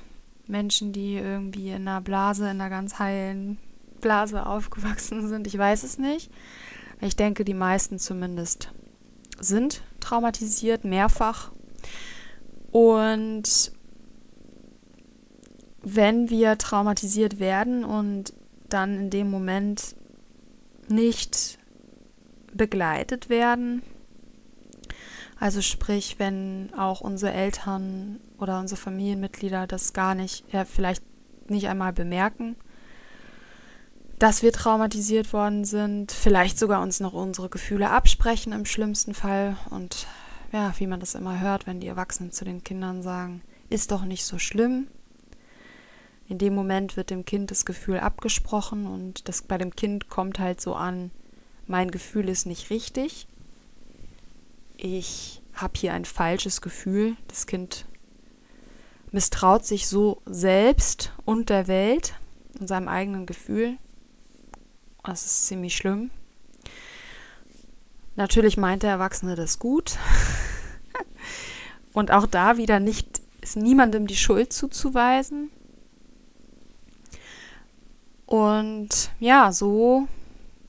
Menschen, 0.48 0.94
die 0.94 1.16
irgendwie 1.16 1.70
in 1.70 1.88
einer 1.88 2.02
Blase, 2.02 2.46
in 2.46 2.62
einer 2.62 2.70
ganz 2.70 2.98
heilen 2.98 3.58
Blase 4.02 4.46
aufgewachsen 4.48 5.28
sind. 5.28 5.46
Ich 5.48 5.58
weiß 5.58 5.84
es 5.84 5.98
nicht. 5.98 6.32
Ich 7.02 7.16
denke, 7.16 7.46
die 7.46 7.54
meisten 7.54 8.00
zumindest 8.00 8.72
sind 9.40 9.84
traumatisiert, 10.00 10.84
mehrfach. 10.84 11.52
Und 12.72 13.72
wenn 15.84 16.30
wir 16.30 16.58
traumatisiert 16.58 17.40
werden 17.40 17.84
und 17.84 18.34
dann 18.68 18.98
in 18.98 19.10
dem 19.10 19.30
Moment 19.30 19.96
nicht 20.88 21.58
begleitet 22.54 23.30
werden. 23.30 23.82
Also 25.40 25.62
sprich, 25.62 26.18
wenn 26.20 26.74
auch 26.78 27.02
unsere 27.02 27.32
Eltern 27.32 28.20
oder 28.38 28.60
unsere 28.60 28.80
Familienmitglieder 28.80 29.68
das 29.68 29.94
gar 29.94 30.16
nicht, 30.16 30.44
ja, 30.52 30.66
vielleicht 30.66 31.04
nicht 31.48 31.68
einmal 31.68 31.94
bemerken, 31.94 32.56
dass 34.20 34.44
wir 34.44 34.52
traumatisiert 34.52 35.32
worden 35.32 35.64
sind, 35.64 36.12
vielleicht 36.12 36.60
sogar 36.60 36.82
uns 36.82 37.00
noch 37.00 37.14
unsere 37.14 37.48
Gefühle 37.48 37.90
absprechen 37.90 38.52
im 38.52 38.66
schlimmsten 38.66 39.14
Fall 39.14 39.56
und 39.70 40.08
ja, 40.52 40.74
wie 40.78 40.88
man 40.88 41.00
das 41.00 41.16
immer 41.16 41.40
hört, 41.40 41.68
wenn 41.68 41.80
die 41.80 41.88
Erwachsenen 41.88 42.32
zu 42.32 42.44
den 42.44 42.64
Kindern 42.64 43.02
sagen, 43.02 43.42
ist 43.70 43.92
doch 43.92 44.04
nicht 44.04 44.26
so 44.26 44.40
schlimm, 44.40 44.88
in 46.30 46.38
dem 46.38 46.54
Moment 46.54 46.96
wird 46.96 47.10
dem 47.10 47.26
Kind 47.26 47.50
das 47.50 47.66
Gefühl 47.66 48.00
abgesprochen 48.00 48.86
und 48.86 49.28
das 49.28 49.42
bei 49.42 49.58
dem 49.58 49.76
Kind 49.76 50.10
kommt 50.10 50.38
halt 50.38 50.62
so 50.62 50.76
an, 50.76 51.10
mein 51.66 51.90
Gefühl 51.90 52.30
ist 52.30 52.46
nicht 52.46 52.70
richtig. 52.70 53.28
Ich 54.78 55.42
habe 55.54 55.74
hier 55.76 55.94
ein 55.94 56.06
falsches 56.06 56.62
Gefühl. 56.62 57.18
Das 57.28 57.48
Kind 57.48 57.86
misstraut 59.12 59.66
sich 59.66 59.88
so 59.88 60.22
selbst 60.28 61.14
und 61.26 61.50
der 61.50 61.68
Welt 61.68 62.14
und 62.60 62.68
seinem 62.68 62.88
eigenen 62.88 63.26
Gefühl. 63.26 63.78
Das 65.04 65.26
ist 65.26 65.48
ziemlich 65.48 65.76
schlimm. 65.76 66.12
Natürlich 68.16 68.56
meint 68.56 68.84
der 68.84 68.92
Erwachsene 68.92 69.34
das 69.34 69.58
gut. 69.58 69.98
und 71.94 72.12
auch 72.12 72.28
da 72.28 72.58
wieder 72.58 72.80
nicht, 72.80 73.22
ist 73.42 73.56
niemandem 73.56 74.06
die 74.06 74.16
Schuld 74.16 74.54
zuzuweisen. 74.54 75.50
Und 78.30 79.10
ja, 79.20 79.52
so 79.52 80.08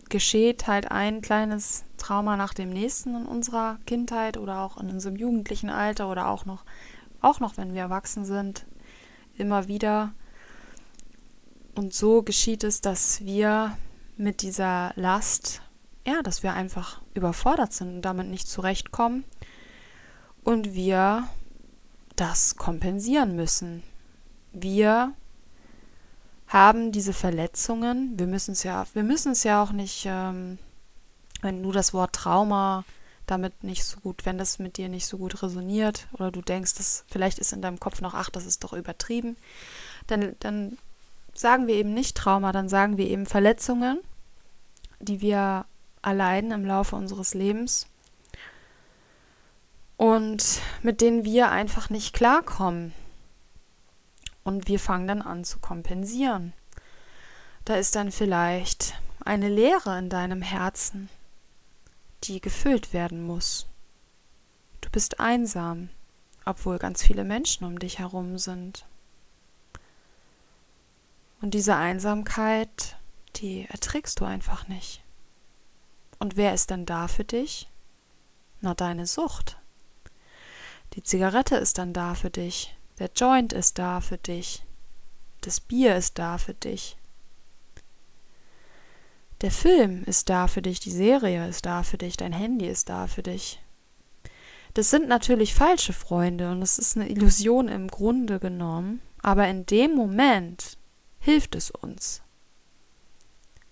geschieht 0.09 0.67
halt 0.67 0.91
ein 0.91 1.21
kleines 1.21 1.85
Trauma 1.99 2.39
nach 2.39 2.55
dem 2.55 2.71
nächsten 2.71 3.15
in 3.15 3.27
unserer 3.27 3.79
Kindheit 3.85 4.39
oder 4.39 4.61
auch 4.61 4.79
in 4.79 4.89
unserem 4.89 5.15
jugendlichen 5.17 5.69
Alter 5.69 6.11
oder 6.11 6.29
auch 6.29 6.47
noch, 6.47 6.65
auch 7.21 7.39
noch 7.39 7.59
wenn 7.59 7.75
wir 7.75 7.83
erwachsen 7.83 8.25
sind, 8.25 8.65
immer 9.37 9.69
wieder. 9.69 10.15
Und 11.75 11.93
so 11.93 12.23
geschieht 12.23 12.65
es, 12.65 12.81
dass 12.81 13.27
wir 13.27 13.77
mit 14.17 14.41
dieser 14.41 14.93
Last, 14.97 15.61
ja, 16.07 16.23
dass 16.23 16.43
wir 16.43 16.55
einfach 16.55 17.03
überfordert 17.13 17.75
sind 17.75 17.97
und 17.97 18.03
damit 18.03 18.29
nicht 18.29 18.49
zurechtkommen 18.49 19.25
und 20.45 20.73
wir 20.73 21.29
das 22.17 22.57
kompensieren 22.57 23.37
müssen. 23.37 23.83
Wir 24.51 25.13
haben 26.51 26.91
diese 26.91 27.13
Verletzungen. 27.13 28.19
Wir 28.19 28.27
müssen 28.27 28.53
es 28.53 28.65
ja, 28.65 28.85
wir 28.93 29.05
müssen 29.05 29.33
es 29.33 29.45
ja 29.45 29.63
auch 29.63 29.73
nicht, 29.73 30.05
ähm, 30.07 30.59
wenn 31.41 31.63
du 31.63 31.73
das 31.73 31.95
Wort 31.95 32.13
Trauma 32.13 32.85
damit 33.27 33.63
nicht 33.63 33.85
so 33.85 34.01
gut, 34.01 34.27
wenn 34.27 34.37
das 34.37 34.59
mit 34.59 34.77
dir 34.77 34.89
nicht 34.89 35.07
so 35.07 35.17
gut 35.17 35.43
resoniert 35.43 36.09
oder 36.13 36.33
du 36.33 36.43
denkst, 36.43 36.75
dass 36.75 37.05
vielleicht 37.09 37.39
ist 37.39 37.53
in 37.53 37.63
deinem 37.63 37.79
Kopf 37.79 38.01
noch, 38.01 38.15
ach, 38.15 38.31
das 38.31 38.45
ist 38.45 38.65
doch 38.65 38.73
übertrieben, 38.73 39.37
dann, 40.09 40.35
dann 40.41 40.77
sagen 41.33 41.69
wir 41.69 41.77
eben 41.77 41.95
nicht 41.95 42.17
Trauma, 42.17 42.51
dann 42.51 42.69
sagen 42.69 42.97
wir 42.97 43.07
eben 43.07 43.27
Verletzungen, 43.27 44.01
die 44.99 45.21
wir 45.21 45.65
erleiden 46.03 46.51
im 46.51 46.67
Laufe 46.67 46.97
unseres 46.97 47.35
Lebens 47.35 47.87
und 49.97 50.61
mit 50.83 51.01
denen 51.01 51.25
wir 51.25 51.51
einfach 51.51 51.91
nicht 51.91 52.13
klarkommen. 52.13 52.93
Und 54.45 54.69
wir 54.69 54.81
fangen 54.81 55.07
dann 55.07 55.23
an 55.23 55.45
zu 55.45 55.59
kompensieren. 55.59 56.53
Da 57.65 57.77
ist 57.77 57.95
dann 57.95 58.11
vielleicht 58.11 58.95
eine 59.25 59.49
Leere 59.49 59.99
in 59.99 60.09
deinem 60.09 60.43
Herzen, 60.43 61.09
die 62.25 62.41
gefüllt 62.41 62.93
werden 62.93 63.23
muss. 63.23 63.67
Du 64.81 64.91
bist 64.91 65.21
einsam, 65.21 65.91
obwohl 66.45 66.79
ganz 66.79 67.03
viele 67.03 67.25
Menschen 67.25 67.67
um 67.67 67.79
dich 67.79 67.99
herum 67.99 68.39
sind. 68.39 68.87
Und 71.41 71.55
diese 71.55 71.77
Einsamkeit, 71.77 72.97
die 73.37 73.67
erträgst 73.69 74.21
du 74.21 74.25
einfach 74.25 74.69
nicht. 74.69 75.03
Und 76.19 76.37
wer 76.37 76.53
ist 76.53 76.71
denn 76.71 76.85
da 76.85 77.09
für 77.09 77.25
dich? 77.25 77.69
Na, 78.61 78.75
deine 78.75 79.07
Sucht. 79.07 79.59
Die 80.95 81.03
Zigarette 81.03 81.57
ist 81.57 81.79
dann 81.79 81.95
da 81.95 82.15
für 82.15 82.31
dich, 82.31 82.77
der 83.01 83.11
Joint 83.17 83.53
ist 83.55 83.79
da 83.79 84.01
für 84.01 84.19
dich. 84.19 84.63
Das 85.41 85.59
Bier 85.59 85.97
ist 85.97 86.19
da 86.19 86.37
für 86.37 86.53
dich. 86.53 86.99
Der 89.41 89.51
Film 89.51 90.05
ist 90.05 90.29
da 90.29 90.49
für 90.49 90.61
dich, 90.61 90.81
die 90.81 90.91
Serie 90.91 91.49
ist 91.49 91.65
da 91.65 91.83
für 91.83 91.97
dich, 91.97 92.19
dein 92.19 92.35
Handy 92.35 92.67
ist 92.67 92.91
da 92.91 93.07
für 93.07 93.23
dich. 93.23 93.59
Das 94.75 94.91
sind 94.91 95.09
natürlich 95.09 95.55
falsche 95.55 95.95
Freunde 95.95 96.53
und 96.53 96.61
es 96.61 96.79
ist 96.79 96.97
eine 96.97 97.09
Illusion 97.09 97.69
im 97.69 97.89
Grunde 97.89 98.39
genommen, 98.39 99.01
aber 99.23 99.49
in 99.49 99.65
dem 99.65 99.95
Moment 99.95 100.77
hilft 101.19 101.55
es 101.55 101.71
uns. 101.71 102.21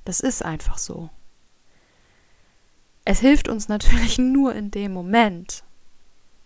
Das 0.06 0.20
ist 0.20 0.42
einfach 0.42 0.78
so. 0.78 1.10
Es 3.04 3.20
hilft 3.20 3.48
uns 3.48 3.68
natürlich 3.68 4.16
nur 4.18 4.54
in 4.54 4.70
dem 4.70 4.94
Moment 4.94 5.64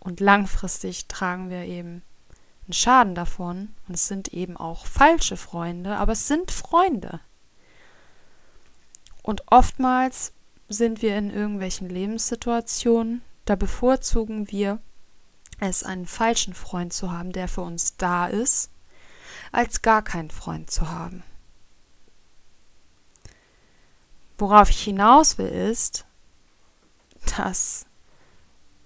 und 0.01 0.19
langfristig 0.19 1.07
tragen 1.07 1.49
wir 1.49 1.63
eben 1.63 2.03
einen 2.65 2.73
Schaden 2.73 3.15
davon. 3.15 3.73
Und 3.87 3.95
es 3.95 4.07
sind 4.07 4.29
eben 4.29 4.57
auch 4.57 4.85
falsche 4.85 5.37
Freunde, 5.37 5.97
aber 5.97 6.13
es 6.13 6.27
sind 6.27 6.51
Freunde. 6.51 7.19
Und 9.21 9.43
oftmals 9.51 10.33
sind 10.67 11.01
wir 11.01 11.17
in 11.17 11.29
irgendwelchen 11.29 11.89
Lebenssituationen, 11.89 13.21
da 13.45 13.55
bevorzugen 13.55 14.51
wir 14.51 14.79
es, 15.59 15.83
einen 15.83 16.05
falschen 16.05 16.53
Freund 16.53 16.93
zu 16.93 17.11
haben, 17.11 17.31
der 17.31 17.47
für 17.47 17.61
uns 17.61 17.95
da 17.97 18.27
ist, 18.27 18.69
als 19.51 19.81
gar 19.81 20.01
keinen 20.01 20.31
Freund 20.31 20.71
zu 20.71 20.89
haben. 20.89 21.23
Worauf 24.37 24.69
ich 24.69 24.81
hinaus 24.83 25.37
will, 25.37 25.47
ist, 25.47 26.05
dass 27.37 27.85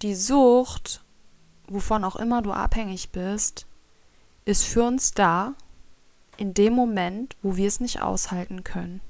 die 0.01 0.15
Sucht, 0.15 1.03
wovon 1.67 2.03
auch 2.03 2.15
immer 2.15 2.41
du 2.41 2.51
abhängig 2.51 3.11
bist, 3.11 3.66
ist 4.47 4.63
für 4.63 4.83
uns 4.83 5.11
da 5.11 5.55
in 6.37 6.53
dem 6.53 6.73
Moment, 6.73 7.35
wo 7.41 7.57
wir 7.57 7.67
es 7.67 7.81
nicht 7.81 8.01
aushalten 8.01 8.63
können. 8.63 9.01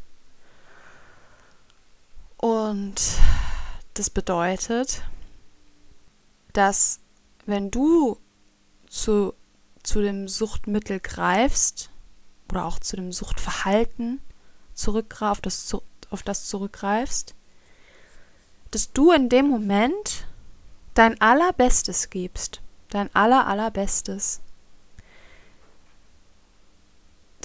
Und 2.38 2.95
das 3.93 4.10
bedeutet, 4.10 5.04
dass 6.54 7.00
wenn 7.45 7.69
du 7.69 8.17
zu, 8.88 9.34
zu 9.84 10.02
dem 10.02 10.28
Suchtmittel 10.28 11.00
greifst 11.00 11.91
oder 12.50 12.65
auch 12.65 12.80
zu 12.80 12.95
dem 12.95 13.12
Suchtverhalten 13.12 14.21
auf 15.19 15.41
das, 15.41 15.78
auf 16.10 16.23
das 16.23 16.45
zurückgreifst, 16.45 17.36
dass 18.71 18.91
du 18.91 19.12
in 19.12 19.30
dem 19.30 19.47
Moment 19.47 20.26
dein 20.95 21.21
allerbestes 21.21 22.10
gibst, 22.10 22.62
dein 22.89 23.13
aller 23.15 23.45
allerbestes. 23.45 24.41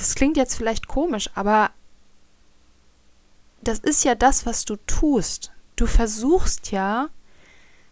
Das 0.03 0.17
klingt 0.17 0.37
jetzt 0.37 0.57
vielleicht 0.57 0.89
komisch, 0.89 1.31
aber 1.37 1.71
das 3.63 3.79
ist 3.79 4.03
ja 4.03 4.17
das, 4.17 4.47
was 4.47 4.65
du 4.65 4.75
tust. 4.89 5.53
Du 5.77 5.87
versuchst 5.87 6.73
ja, 6.73 7.09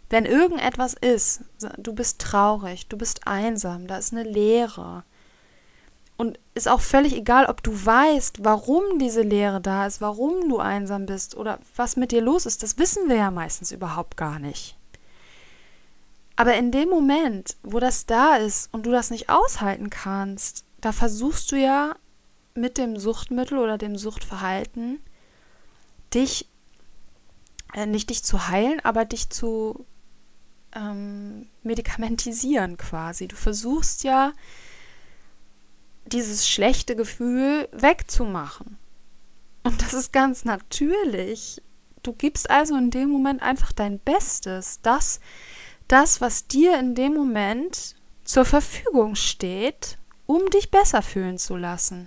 wenn 0.08 0.24
irgendetwas 0.24 0.94
ist, 0.94 1.42
du 1.78 1.92
bist 1.92 2.20
traurig, 2.20 2.88
du 2.88 2.98
bist 2.98 3.28
einsam, 3.28 3.86
da 3.86 3.96
ist 3.96 4.12
eine 4.12 4.24
Leere. 4.24 5.04
Und 6.16 6.40
ist 6.54 6.68
auch 6.68 6.80
völlig 6.80 7.14
egal, 7.14 7.46
ob 7.46 7.62
du 7.62 7.72
weißt, 7.72 8.44
warum 8.44 8.98
diese 8.98 9.22
Leere 9.22 9.60
da 9.60 9.86
ist, 9.86 10.00
warum 10.00 10.48
du 10.48 10.58
einsam 10.58 11.06
bist 11.06 11.36
oder 11.36 11.60
was 11.76 11.94
mit 11.94 12.10
dir 12.10 12.22
los 12.22 12.44
ist, 12.44 12.64
das 12.64 12.76
wissen 12.76 13.08
wir 13.08 13.14
ja 13.14 13.30
meistens 13.30 13.70
überhaupt 13.70 14.16
gar 14.16 14.40
nicht. 14.40 14.76
Aber 16.34 16.54
in 16.54 16.72
dem 16.72 16.88
Moment, 16.88 17.56
wo 17.62 17.78
das 17.78 18.06
da 18.06 18.34
ist 18.34 18.68
und 18.74 18.84
du 18.84 18.90
das 18.90 19.10
nicht 19.12 19.28
aushalten 19.28 19.90
kannst, 19.90 20.64
da 20.80 20.92
versuchst 20.92 21.52
du 21.52 21.56
ja 21.56 21.96
mit 22.54 22.78
dem 22.78 22.98
Suchtmittel 22.98 23.58
oder 23.58 23.78
dem 23.78 23.96
Suchtverhalten 23.96 25.00
dich, 26.12 26.48
äh, 27.74 27.86
nicht 27.86 28.10
dich 28.10 28.24
zu 28.24 28.48
heilen, 28.48 28.80
aber 28.80 29.04
dich 29.04 29.30
zu 29.30 29.86
ähm, 30.72 31.48
medikamentisieren 31.62 32.76
quasi. 32.76 33.28
Du 33.28 33.36
versuchst 33.36 34.04
ja, 34.04 34.32
dieses 36.06 36.48
schlechte 36.48 36.96
Gefühl 36.96 37.68
wegzumachen. 37.72 38.78
Und 39.62 39.82
das 39.82 39.94
ist 39.94 40.12
ganz 40.12 40.44
natürlich. 40.44 41.62
Du 42.02 42.12
gibst 42.12 42.50
also 42.50 42.76
in 42.76 42.90
dem 42.90 43.10
Moment 43.10 43.42
einfach 43.42 43.72
dein 43.72 43.98
Bestes. 43.98 44.80
Das, 44.82 45.20
das, 45.86 46.20
was 46.20 46.46
dir 46.46 46.78
in 46.78 46.94
dem 46.94 47.14
Moment 47.14 47.94
zur 48.24 48.44
Verfügung 48.44 49.16
steht, 49.16 49.98
um 50.30 50.48
dich 50.48 50.70
besser 50.70 51.02
fühlen 51.02 51.38
zu 51.38 51.56
lassen. 51.56 52.06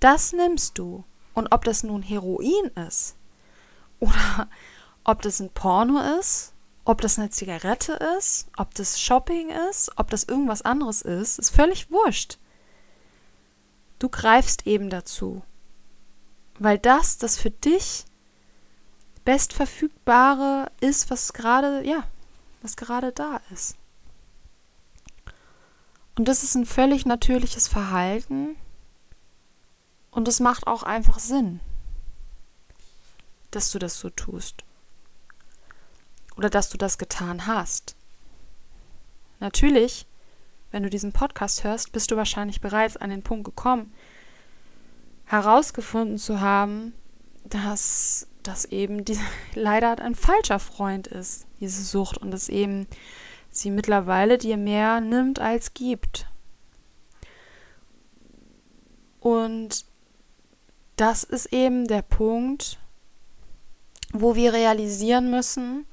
Das 0.00 0.34
nimmst 0.34 0.76
du. 0.76 1.02
Und 1.32 1.50
ob 1.50 1.64
das 1.64 1.82
nun 1.82 2.02
Heroin 2.02 2.66
ist 2.86 3.16
oder 4.00 4.50
ob 5.02 5.22
das 5.22 5.40
ein 5.40 5.48
Porno 5.48 5.98
ist, 6.20 6.52
ob 6.84 7.00
das 7.00 7.18
eine 7.18 7.30
Zigarette 7.30 7.94
ist, 8.18 8.48
ob 8.58 8.74
das 8.74 9.00
Shopping 9.00 9.48
ist, 9.70 9.90
ob 9.96 10.10
das 10.10 10.24
irgendwas 10.24 10.60
anderes 10.60 11.00
ist, 11.00 11.38
ist 11.38 11.48
völlig 11.48 11.90
wurscht. 11.90 12.36
Du 13.98 14.10
greifst 14.10 14.66
eben 14.66 14.90
dazu, 14.90 15.42
weil 16.58 16.78
das 16.78 17.16
das 17.16 17.38
für 17.38 17.50
dich 17.50 18.04
bestverfügbare 19.24 20.70
ist, 20.80 21.08
was 21.08 21.32
gerade, 21.32 21.82
ja, 21.82 22.04
was 22.60 22.76
gerade 22.76 23.10
da 23.12 23.40
ist. 23.50 23.78
Und 26.16 26.26
das 26.26 26.42
ist 26.42 26.54
ein 26.54 26.66
völlig 26.66 27.06
natürliches 27.06 27.68
Verhalten, 27.68 28.56
und 30.16 30.28
es 30.28 30.40
macht 30.40 30.66
auch 30.66 30.82
einfach 30.82 31.18
Sinn, 31.18 31.60
dass 33.50 33.70
du 33.70 33.78
das 33.78 33.98
so 33.98 34.08
tust. 34.08 34.64
Oder 36.38 36.48
dass 36.48 36.70
du 36.70 36.78
das 36.78 36.96
getan 36.96 37.46
hast. 37.46 37.96
Natürlich, 39.38 40.06
wenn 40.70 40.82
du 40.82 40.88
diesen 40.88 41.12
Podcast 41.12 41.64
hörst, 41.64 41.92
bist 41.92 42.10
du 42.10 42.16
wahrscheinlich 42.16 42.62
bereits 42.62 42.96
an 42.96 43.10
den 43.10 43.22
Punkt 43.22 43.44
gekommen, 43.44 43.92
herausgefunden 45.26 46.16
zu 46.16 46.40
haben, 46.40 46.94
dass 47.44 48.26
das 48.42 48.64
eben 48.64 49.04
die, 49.04 49.20
leider 49.54 49.98
ein 49.98 50.14
falscher 50.14 50.60
Freund 50.60 51.08
ist, 51.08 51.46
diese 51.60 51.84
Sucht, 51.84 52.16
und 52.16 52.30
dass 52.30 52.48
eben 52.48 52.86
sie 53.56 53.70
mittlerweile 53.70 54.38
dir 54.38 54.56
mehr 54.56 55.00
nimmt 55.00 55.38
als 55.38 55.74
gibt. 55.74 56.26
Und 59.20 59.84
das 60.96 61.24
ist 61.24 61.52
eben 61.52 61.86
der 61.86 62.02
Punkt, 62.02 62.78
wo 64.12 64.34
wir 64.34 64.52
realisieren 64.52 65.30
müssen, 65.30 65.84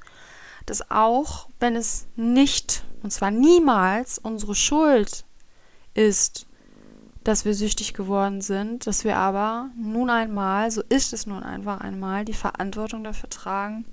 dass 0.66 0.90
auch 0.92 1.50
wenn 1.60 1.76
es 1.76 2.08
nicht, 2.16 2.84
und 3.02 3.12
zwar 3.12 3.32
niemals, 3.32 4.18
unsere 4.18 4.56
Schuld 4.56 5.26
ist, 5.94 6.46
dass 7.24 7.46
wir 7.46 7.54
süchtig 7.54 7.94
geworden 7.94 8.42
sind, 8.42 8.86
dass 8.86 9.04
wir 9.04 9.18
aber 9.18 9.70
nun 9.76 10.10
einmal, 10.10 10.72
so 10.72 10.82
ist 10.90 11.14
es 11.14 11.26
nun 11.26 11.44
einfach 11.44 11.80
einmal, 11.80 12.26
die 12.26 12.34
Verantwortung 12.34 13.04
dafür 13.04 13.30
tragen, 13.30 13.86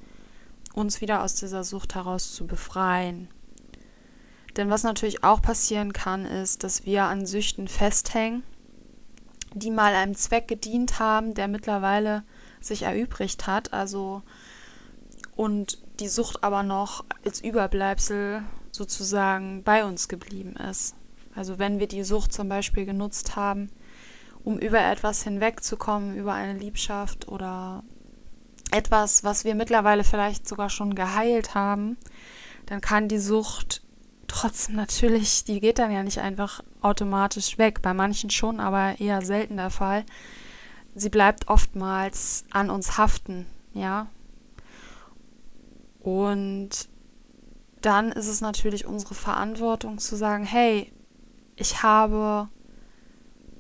uns 0.74 1.00
wieder 1.00 1.22
aus 1.22 1.35
dieser 1.35 1.64
Sucht 1.64 1.94
heraus 1.94 2.33
zu 2.33 2.46
befreien. 2.46 3.28
Denn 4.61 4.68
was 4.68 4.83
natürlich 4.83 5.25
auch 5.25 5.40
passieren 5.40 5.92
kann, 5.92 6.27
ist, 6.27 6.62
dass 6.64 6.85
wir 6.85 7.05
an 7.05 7.25
Süchten 7.25 7.66
festhängen 7.66 8.42
die 9.55 9.70
mal 9.70 9.94
einem 9.94 10.14
Zweck 10.14 10.49
gedient 10.49 10.99
haben, 10.99 11.35
der 11.35 11.49
mittlerweile 11.49 12.23
sich 12.61 12.83
erübrigt 12.83 13.46
hat, 13.46 13.73
also 13.73 14.23
und 15.37 15.79
die 15.99 16.09
Sucht 16.09 16.44
aber 16.44 16.62
noch 16.62 17.05
als 17.25 17.40
Überbleibsel 17.40 18.42
sozusagen 18.70 19.62
bei 19.62 19.85
uns 19.85 20.09
geblieben 20.09 20.55
ist. 20.57 20.94
Also 21.35 21.59
wenn 21.59 21.79
wir 21.79 21.88
die 21.88 22.05
Sucht 22.05 22.33
zum 22.33 22.49
Beispiel 22.49 22.85
genutzt 22.85 23.37
haben, 23.37 23.70
um 24.44 24.59
über 24.59 24.81
etwas 24.81 25.23
hinwegzukommen, 25.23 26.16
über 26.16 26.35
eine 26.35 26.59
Liebschaft 26.59 27.29
oder 27.29 27.83
etwas, 28.70 29.25
was 29.25 29.44
wir 29.44 29.55
mittlerweile 29.55 30.05
vielleicht 30.05 30.46
sogar 30.46 30.70
schon 30.70 30.94
geheilt 30.94 31.55
haben, 31.55 31.96
dann 32.66 32.81
kann 32.81 33.09
die 33.09 33.18
Sucht 33.18 33.83
trotzdem 34.31 34.77
natürlich, 34.77 35.45
die 35.45 35.61
geht 35.61 35.79
dann 35.79 35.90
ja 35.90 36.03
nicht 36.03 36.19
einfach 36.19 36.62
automatisch 36.81 37.59
weg. 37.59 37.83
Bei 37.83 37.95
manchen 37.95 38.31
schon, 38.31 38.61
aber 38.61 39.01
eher 39.01 39.23
selten 39.23 39.57
der 39.57 39.71
Fall. 39.71 40.05
Sie 40.95 41.11
bleibt 41.11 41.49
oftmals 41.49 42.45
an 42.51 42.71
uns 42.71 42.99
haften, 42.99 43.47
ja. 43.75 44.09
Und 46.01 46.88
dann 47.81 48.12
ist 48.12 48.27
es 48.27 48.40
natürlich 48.40 48.87
unsere 48.87 49.14
Verantwortung 49.14 49.99
zu 49.99 50.16
sagen, 50.16 50.45
hey, 50.45 50.93
ich 51.57 51.83
habe 51.83 52.49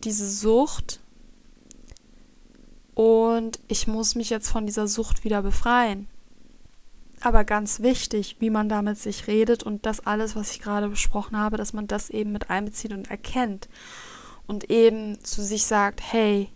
diese 0.04 0.30
Sucht 0.30 1.00
und 2.94 3.60
ich 3.68 3.86
muss 3.86 4.14
mich 4.14 4.30
jetzt 4.30 4.50
von 4.50 4.66
dieser 4.66 4.88
Sucht 4.88 5.24
wieder 5.24 5.42
befreien 5.42 6.08
aber 7.20 7.44
ganz 7.44 7.80
wichtig, 7.80 8.36
wie 8.40 8.50
man 8.50 8.68
damit 8.68 8.98
sich 8.98 9.26
redet 9.26 9.62
und 9.62 9.86
das 9.86 10.06
alles, 10.06 10.36
was 10.36 10.52
ich 10.52 10.60
gerade 10.60 10.88
besprochen 10.88 11.36
habe, 11.36 11.56
dass 11.56 11.72
man 11.72 11.86
das 11.86 12.10
eben 12.10 12.32
mit 12.32 12.50
einbezieht 12.50 12.92
und 12.92 13.10
erkennt 13.10 13.68
und 14.46 14.70
eben 14.70 15.22
zu 15.22 15.42
sich 15.42 15.64
sagt, 15.64 16.00
hey, 16.02 16.48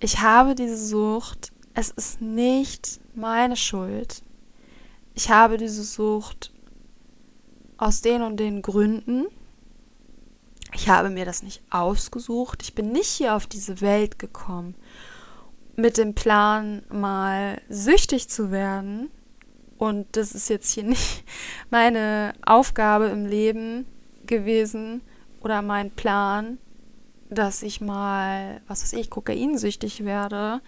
ich 0.00 0.20
habe 0.20 0.54
diese 0.54 0.76
Sucht, 0.76 1.52
es 1.74 1.90
ist 1.90 2.20
nicht 2.20 3.00
meine 3.14 3.56
Schuld. 3.56 4.22
Ich 5.14 5.30
habe 5.30 5.58
diese 5.58 5.84
Sucht 5.84 6.52
aus 7.76 8.00
den 8.00 8.22
und 8.22 8.38
den 8.38 8.62
Gründen. 8.62 9.26
Ich 10.74 10.88
habe 10.88 11.10
mir 11.10 11.24
das 11.24 11.42
nicht 11.42 11.62
ausgesucht. 11.70 12.62
Ich 12.62 12.74
bin 12.74 12.92
nicht 12.92 13.08
hier 13.08 13.36
auf 13.36 13.46
diese 13.46 13.80
Welt 13.80 14.18
gekommen 14.18 14.74
mit 15.76 15.96
dem 15.96 16.14
Plan, 16.14 16.82
mal 16.90 17.60
süchtig 17.68 18.28
zu 18.28 18.50
werden, 18.50 19.10
und 19.82 20.06
das 20.12 20.30
ist 20.30 20.48
jetzt 20.48 20.70
hier 20.70 20.84
nicht 20.84 21.24
meine 21.70 22.34
Aufgabe 22.46 23.06
im 23.06 23.26
Leben 23.26 23.84
gewesen 24.26 25.02
oder 25.40 25.60
mein 25.60 25.90
Plan, 25.90 26.58
dass 27.30 27.64
ich 27.64 27.80
mal, 27.80 28.60
was 28.68 28.84
weiß 28.84 28.92
ich, 28.92 29.10
kokainsüchtig 29.10 30.04
werde, 30.04 30.60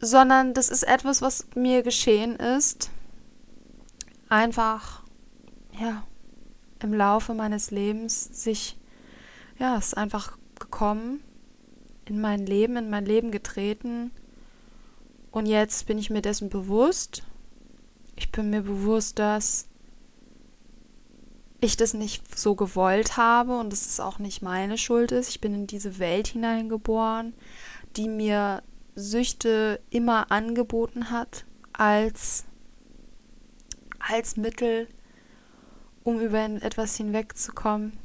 sondern 0.00 0.54
das 0.54 0.70
ist 0.70 0.84
etwas, 0.84 1.20
was 1.20 1.46
mir 1.54 1.82
geschehen 1.82 2.36
ist. 2.36 2.90
Einfach, 4.30 5.02
ja, 5.78 6.02
im 6.82 6.94
Laufe 6.94 7.34
meines 7.34 7.70
Lebens 7.70 8.42
sich, 8.42 8.78
ja, 9.58 9.76
ist 9.76 9.98
einfach 9.98 10.38
gekommen, 10.58 11.20
in 12.06 12.22
mein 12.22 12.46
Leben, 12.46 12.78
in 12.78 12.88
mein 12.88 13.04
Leben 13.04 13.30
getreten. 13.30 14.12
Und 15.30 15.44
jetzt 15.44 15.86
bin 15.86 15.98
ich 15.98 16.08
mir 16.08 16.22
dessen 16.22 16.48
bewusst 16.48 17.22
ich 18.16 18.30
bin 18.30 18.50
mir 18.50 18.62
bewusst, 18.62 19.18
dass 19.18 19.68
ich 21.60 21.76
das 21.76 21.94
nicht 21.94 22.38
so 22.38 22.54
gewollt 22.54 23.16
habe 23.16 23.58
und 23.58 23.72
dass 23.72 23.86
es 23.86 24.00
auch 24.00 24.18
nicht 24.18 24.42
meine 24.42 24.76
Schuld 24.78 25.12
ist. 25.12 25.30
Ich 25.30 25.40
bin 25.40 25.54
in 25.54 25.66
diese 25.66 25.98
Welt 25.98 26.28
hineingeboren, 26.28 27.34
die 27.96 28.08
mir 28.08 28.62
Süchte 28.94 29.80
immer 29.90 30.30
angeboten 30.30 31.10
hat 31.10 31.44
als 31.72 32.44
als 33.98 34.36
Mittel, 34.36 34.86
um 36.02 36.20
über 36.20 36.44
etwas 36.44 36.96
hinwegzukommen. 36.96 37.98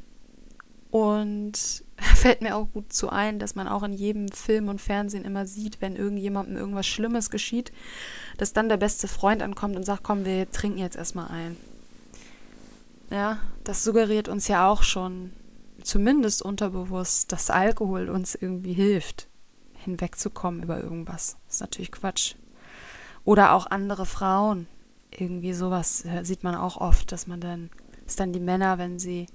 Und 0.92 1.84
fällt 2.16 2.42
mir 2.42 2.56
auch 2.56 2.68
gut 2.72 2.94
zu 2.94 3.10
ein, 3.10 3.40
dass 3.40 3.56
man 3.56 3.68
auch 3.68 3.84
in 3.84 3.94
jedem 3.94 4.30
Film 4.30 4.70
und 4.70 4.82
Fernsehen 4.82 5.26
immer 5.26 5.46
sieht, 5.46 5.82
wenn 5.82 5.96
irgendjemandem 5.96 6.58
irgendwas 6.58 6.88
Schlimmes 6.88 7.30
geschieht, 7.30 7.72
dass 8.38 8.54
dann 8.54 8.70
der 8.70 8.78
beste 8.78 9.08
Freund 9.08 9.42
ankommt 9.42 9.76
und 9.76 9.84
sagt, 9.86 10.04
komm, 10.04 10.26
wir 10.26 10.50
trinken 10.52 10.80
jetzt 10.80 10.96
erstmal 10.96 11.30
ein. 11.30 11.58
Ja, 13.10 13.40
das 13.64 13.84
suggeriert 13.84 14.28
uns 14.28 14.48
ja 14.48 14.70
auch 14.70 14.84
schon, 14.84 15.32
zumindest 15.84 16.42
unterbewusst, 16.42 17.32
dass 17.32 17.50
Alkohol 17.50 18.10
uns 18.10 18.36
irgendwie 18.36 18.74
hilft, 18.74 19.28
hinwegzukommen 19.74 20.64
über 20.64 20.82
irgendwas. 20.82 21.38
Das 21.48 21.56
ist 21.56 21.62
natürlich 21.62 21.92
Quatsch. 21.92 22.36
Oder 23.26 23.54
auch 23.54 23.66
andere 23.68 24.06
Frauen. 24.06 24.68
Irgendwie 25.12 25.54
sowas 25.54 26.04
sieht 26.22 26.44
man 26.44 26.56
auch 26.56 26.78
oft, 26.78 27.12
dass 27.12 27.28
man 27.28 27.42
dann, 27.42 27.70
dass 28.06 28.16
dann 28.16 28.32
die 28.32 28.40
Männer, 28.40 28.78
wenn 28.78 29.00
sie 29.00 29.26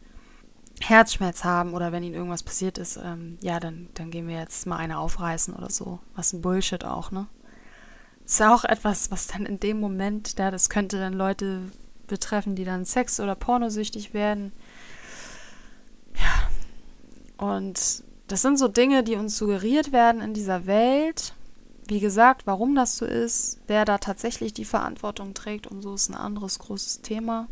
Herzschmerz 0.80 1.44
haben 1.44 1.74
oder 1.74 1.92
wenn 1.92 2.02
ihnen 2.02 2.14
irgendwas 2.14 2.42
passiert 2.42 2.78
ist, 2.78 2.98
ähm, 3.02 3.38
ja, 3.40 3.60
dann, 3.60 3.88
dann 3.94 4.10
gehen 4.10 4.28
wir 4.28 4.38
jetzt 4.38 4.66
mal 4.66 4.76
eine 4.76 4.98
aufreißen 4.98 5.54
oder 5.54 5.70
so. 5.70 6.00
Was 6.14 6.32
ein 6.32 6.42
Bullshit 6.42 6.84
auch, 6.84 7.10
ne? 7.10 7.26
ist 8.24 8.42
auch 8.42 8.64
etwas, 8.64 9.10
was 9.10 9.26
dann 9.26 9.46
in 9.46 9.60
dem 9.60 9.80
Moment, 9.80 10.38
ja, 10.38 10.50
das 10.50 10.70
könnte 10.70 10.98
dann 10.98 11.12
Leute 11.12 11.60
betreffen, 12.06 12.54
die 12.54 12.64
dann 12.64 12.84
Sex- 12.84 13.20
oder 13.20 13.34
pornosüchtig 13.34 14.14
werden. 14.14 14.52
Ja. 16.16 17.46
Und 17.46 18.04
das 18.28 18.42
sind 18.42 18.58
so 18.58 18.68
Dinge, 18.68 19.02
die 19.02 19.16
uns 19.16 19.36
suggeriert 19.36 19.92
werden 19.92 20.22
in 20.22 20.32
dieser 20.32 20.66
Welt. 20.66 21.34
Wie 21.86 22.00
gesagt, 22.00 22.46
warum 22.46 22.74
das 22.74 22.96
so 22.96 23.04
ist, 23.04 23.58
wer 23.66 23.84
da 23.84 23.98
tatsächlich 23.98 24.54
die 24.54 24.64
Verantwortung 24.64 25.34
trägt 25.34 25.66
und 25.66 25.82
so 25.82 25.94
ist 25.94 26.08
ein 26.08 26.14
anderes 26.14 26.58
großes 26.58 27.02
Thema. 27.02 27.48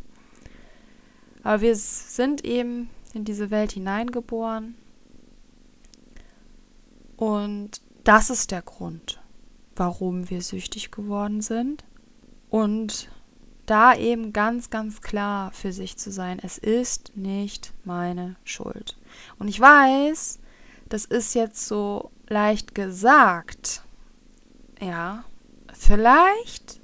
Aber 1.42 1.60
wir 1.60 1.76
sind 1.76 2.44
eben 2.44 2.88
in 3.14 3.24
diese 3.24 3.50
Welt 3.50 3.72
hineingeboren. 3.72 4.74
Und 7.16 7.80
das 8.04 8.30
ist 8.30 8.50
der 8.50 8.62
Grund, 8.62 9.20
warum 9.76 10.28
wir 10.28 10.42
süchtig 10.42 10.90
geworden 10.90 11.40
sind. 11.40 11.84
Und 12.50 13.08
da 13.66 13.94
eben 13.94 14.32
ganz, 14.32 14.70
ganz 14.70 15.00
klar 15.00 15.52
für 15.52 15.72
sich 15.72 15.96
zu 15.96 16.10
sein, 16.10 16.38
es 16.42 16.58
ist 16.58 17.16
nicht 17.16 17.72
meine 17.84 18.36
Schuld. 18.44 18.98
Und 19.38 19.48
ich 19.48 19.60
weiß, 19.60 20.40
das 20.88 21.04
ist 21.04 21.34
jetzt 21.34 21.66
so 21.66 22.10
leicht 22.28 22.74
gesagt. 22.74 23.82
Ja, 24.80 25.24
vielleicht 25.72 26.81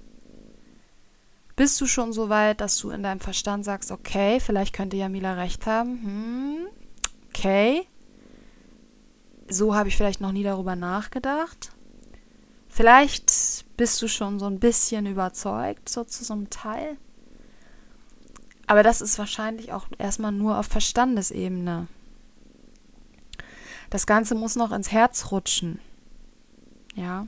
bist 1.58 1.80
du 1.80 1.86
schon 1.86 2.12
so 2.12 2.28
weit, 2.28 2.60
dass 2.60 2.78
du 2.78 2.90
in 2.90 3.02
deinem 3.02 3.18
Verstand 3.18 3.64
sagst, 3.64 3.90
okay, 3.90 4.38
vielleicht 4.38 4.72
könnte 4.72 4.96
Jamila 4.96 5.34
recht 5.34 5.66
haben. 5.66 6.02
Hm, 6.04 6.66
okay. 7.28 7.82
So 9.48 9.74
habe 9.74 9.88
ich 9.88 9.96
vielleicht 9.96 10.20
noch 10.20 10.30
nie 10.30 10.44
darüber 10.44 10.76
nachgedacht. 10.76 11.72
Vielleicht 12.68 13.66
bist 13.76 14.00
du 14.00 14.06
schon 14.06 14.38
so 14.38 14.46
ein 14.46 14.60
bisschen 14.60 15.06
überzeugt, 15.06 15.88
so 15.88 16.04
zu 16.04 16.22
so 16.22 16.32
einem 16.32 16.48
Teil. 16.48 16.96
Aber 18.68 18.84
das 18.84 19.00
ist 19.00 19.18
wahrscheinlich 19.18 19.72
auch 19.72 19.88
erstmal 19.98 20.30
nur 20.30 20.58
auf 20.58 20.66
Verstandesebene. 20.66 21.88
Das 23.90 24.06
Ganze 24.06 24.36
muss 24.36 24.54
noch 24.54 24.70
ins 24.70 24.92
Herz 24.92 25.32
rutschen. 25.32 25.80
Ja 26.94 27.26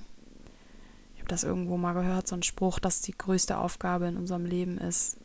das 1.31 1.45
irgendwo 1.45 1.77
mal 1.77 1.93
gehört, 1.93 2.27
so 2.27 2.35
ein 2.35 2.43
Spruch, 2.43 2.79
dass 2.79 3.03
die 3.03 3.17
größte 3.17 3.59
Aufgabe 3.59 4.07
in 4.07 4.17
unserem 4.17 4.45
Leben 4.45 4.79
ist, 4.79 5.17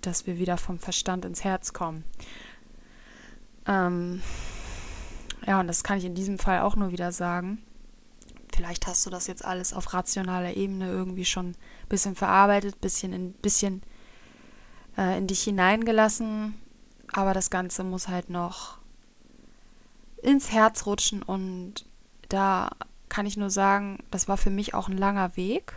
dass 0.00 0.26
wir 0.26 0.38
wieder 0.38 0.56
vom 0.56 0.78
Verstand 0.78 1.24
ins 1.24 1.44
Herz 1.44 1.72
kommen. 1.72 2.04
Ähm, 3.66 4.22
ja, 5.46 5.60
und 5.60 5.66
das 5.66 5.84
kann 5.84 5.98
ich 5.98 6.04
in 6.04 6.14
diesem 6.14 6.38
Fall 6.38 6.60
auch 6.60 6.76
nur 6.76 6.90
wieder 6.90 7.12
sagen. 7.12 7.58
Vielleicht 8.54 8.86
hast 8.86 9.06
du 9.06 9.10
das 9.10 9.26
jetzt 9.26 9.44
alles 9.44 9.72
auf 9.72 9.92
rationaler 9.92 10.56
Ebene 10.56 10.88
irgendwie 10.88 11.24
schon 11.24 11.50
ein 11.50 11.88
bisschen 11.88 12.16
verarbeitet, 12.16 12.80
bisschen 12.80 13.12
in 13.12 13.32
bisschen 13.32 13.82
äh, 14.96 15.16
in 15.16 15.26
dich 15.26 15.42
hineingelassen, 15.42 16.54
aber 17.12 17.34
das 17.34 17.50
Ganze 17.50 17.84
muss 17.84 18.08
halt 18.08 18.30
noch 18.30 18.78
ins 20.22 20.50
Herz 20.50 20.86
rutschen 20.86 21.22
und 21.22 21.86
da 22.28 22.70
kann 23.08 23.26
ich 23.26 23.36
nur 23.36 23.50
sagen, 23.50 23.98
das 24.10 24.28
war 24.28 24.36
für 24.36 24.50
mich 24.50 24.74
auch 24.74 24.88
ein 24.88 24.98
langer 24.98 25.36
Weg. 25.36 25.74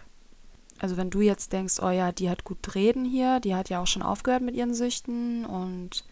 Also 0.80 0.98
wenn 0.98 1.10
du 1.10 1.22
jetzt 1.22 1.54
denkst, 1.54 1.80
oh 1.82 1.90
ja, 1.90 2.12
die 2.12 2.30
hat 2.30 2.44
gut 2.44 2.76
reden 2.76 3.06
hier, 3.06 3.40
die 3.40 3.56
hat 3.56 3.70
ja 3.70 3.82
auch 3.82 3.88
schon 3.88 4.02
aufgehört 4.02 4.42
mit 4.42 4.56
ihren 4.56 4.74
Süchten 4.74 5.46
und 5.46 6.04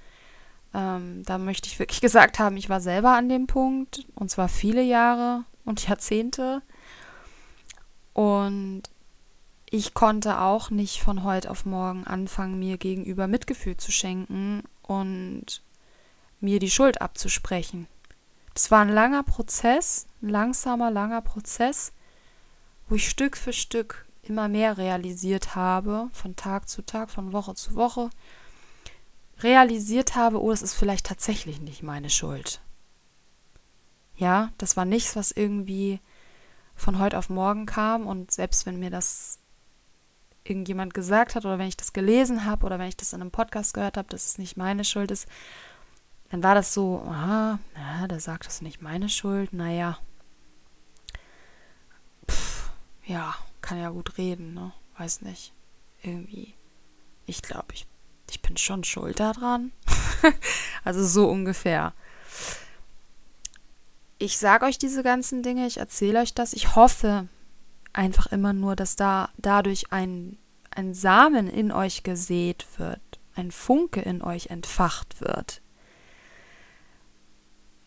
ähm, 0.74 1.24
da 1.26 1.38
möchte 1.39 1.67
ich 1.67 1.80
wirklich 1.80 2.01
gesagt 2.01 2.39
haben, 2.39 2.55
ich 2.57 2.70
war 2.70 2.82
selber 2.82 3.15
an 3.15 3.30
dem 3.30 3.47
Punkt 3.47 4.05
und 4.15 4.30
zwar 4.30 4.47
viele 4.47 4.84
Jahre 4.84 5.43
und 5.65 5.88
Jahrzehnte 5.88 6.61
und 8.13 8.84
ich 9.72 9.93
konnte 9.93 10.39
auch 10.39 10.72
nicht 10.72 11.01
von 11.01 11.24
heute 11.24 11.49
auf 11.49 11.65
morgen 11.65 12.05
anfangen, 12.05 12.59
mir 12.59 12.78
gegenüber 12.78 13.28
Mitgefühl 13.28 13.78
zu 13.78 13.91
schenken 13.91 14.63
und 14.82 15.61
mir 16.39 16.59
die 16.59 16.72
Schuld 16.72 17.01
abzusprechen. 17.01 17.88
Es 18.56 18.72
war 18.72 18.82
ein 18.82 18.89
langer 18.89 19.24
Prozess, 19.24 20.08
ein 20.22 20.30
langsamer, 20.30 20.91
langer 20.91 21.22
Prozess, 21.22 21.93
wo 22.88 22.95
ich 22.95 23.10
Stück 23.10 23.38
für 23.38 23.54
Stück 23.54 24.06
immer 24.24 24.47
mehr 24.47 24.78
realisiert 24.78 25.56
habe, 25.56 26.10
von 26.14 26.36
Tag 26.36 26.70
zu 26.70 26.82
Tag, 26.82 27.10
von 27.10 27.34
Woche 27.34 27.56
zu 27.56 27.76
Woche, 27.76 28.10
realisiert 29.39 30.16
habe, 30.16 30.41
oh, 30.41 30.52
das 30.52 30.62
ist 30.62 30.74
vielleicht 30.74 31.06
tatsächlich 31.06 31.62
nicht 31.62 31.84
meine 31.84 32.10
Schuld. 32.10 32.62
Ja, 34.16 34.52
das 34.58 34.76
war 34.76 34.86
nichts, 34.86 35.16
was 35.16 35.32
irgendwie 35.32 36.02
von 36.76 37.00
heute 37.00 37.18
auf 37.18 37.30
morgen 37.30 37.66
kam 37.66 38.06
und 38.06 38.32
selbst 38.32 38.66
wenn 38.66 38.80
mir 38.80 38.89
das 38.89 39.39
irgendjemand 40.43 40.93
gesagt 40.93 41.36
hat 41.36 41.45
oder 41.45 41.60
wenn 41.60 41.68
ich 41.68 41.78
das 41.78 41.93
gelesen 41.93 42.45
habe 42.45 42.66
oder 42.66 42.80
wenn 42.80 42.88
ich 42.88 42.97
das 42.97 43.14
in 43.14 43.22
einem 43.22 43.32
Podcast 43.32 43.74
gehört 43.74 43.97
habe, 43.97 44.10
dass 44.10 44.26
es 44.26 44.38
nicht 44.38 44.58
meine 44.58 44.84
Schuld 44.84 45.12
ist, 45.12 45.28
dann 46.30 46.44
war 46.44 46.56
das 46.56 46.74
so, 46.74 47.04
aha, 47.08 47.60
ja, 47.76 48.08
der 48.08 48.20
sagt, 48.20 48.46
das 48.46 48.62
nicht 48.62 48.82
meine 48.82 49.10
Schuld, 49.10 49.54
naja. 49.54 49.98
Pff, 52.30 52.70
ja, 53.06 53.36
kann 53.62 53.80
ja 53.80 53.90
gut 53.90 54.18
reden, 54.18 54.54
ne? 54.54 54.72
Weiß 54.98 55.22
nicht. 55.22 55.54
Irgendwie. 56.04 56.54
Ich 57.26 57.42
glaube, 57.42 57.74
ich, 57.74 57.88
ich 58.30 58.42
bin 58.42 58.58
schon 58.58 58.84
schuld 58.84 59.20
daran. 59.20 59.72
also 60.84 61.04
so 61.06 61.28
ungefähr. 61.30 61.94
Ich 64.18 64.38
sage 64.38 64.66
euch 64.66 64.78
diese 64.78 65.02
ganzen 65.02 65.42
Dinge, 65.44 65.66
ich 65.66 65.78
erzähle 65.78 66.20
euch 66.20 66.34
das. 66.34 66.54
Ich 66.54 66.76
hoffe 66.76 67.28
einfach 67.94 68.28
immer 68.28 68.54
nur, 68.54 68.76
dass 68.76 68.96
da 68.96 69.30
dadurch 69.38 69.92
ein, 69.92 70.38
ein 70.72 70.94
Samen 70.94 71.48
in 71.48 71.72
euch 71.72 72.04
gesät 72.04 72.68
wird, 72.78 73.02
ein 73.36 73.52
Funke 73.52 74.02
in 74.02 74.22
euch 74.22 74.48
entfacht 74.48 75.22
wird, 75.22 75.62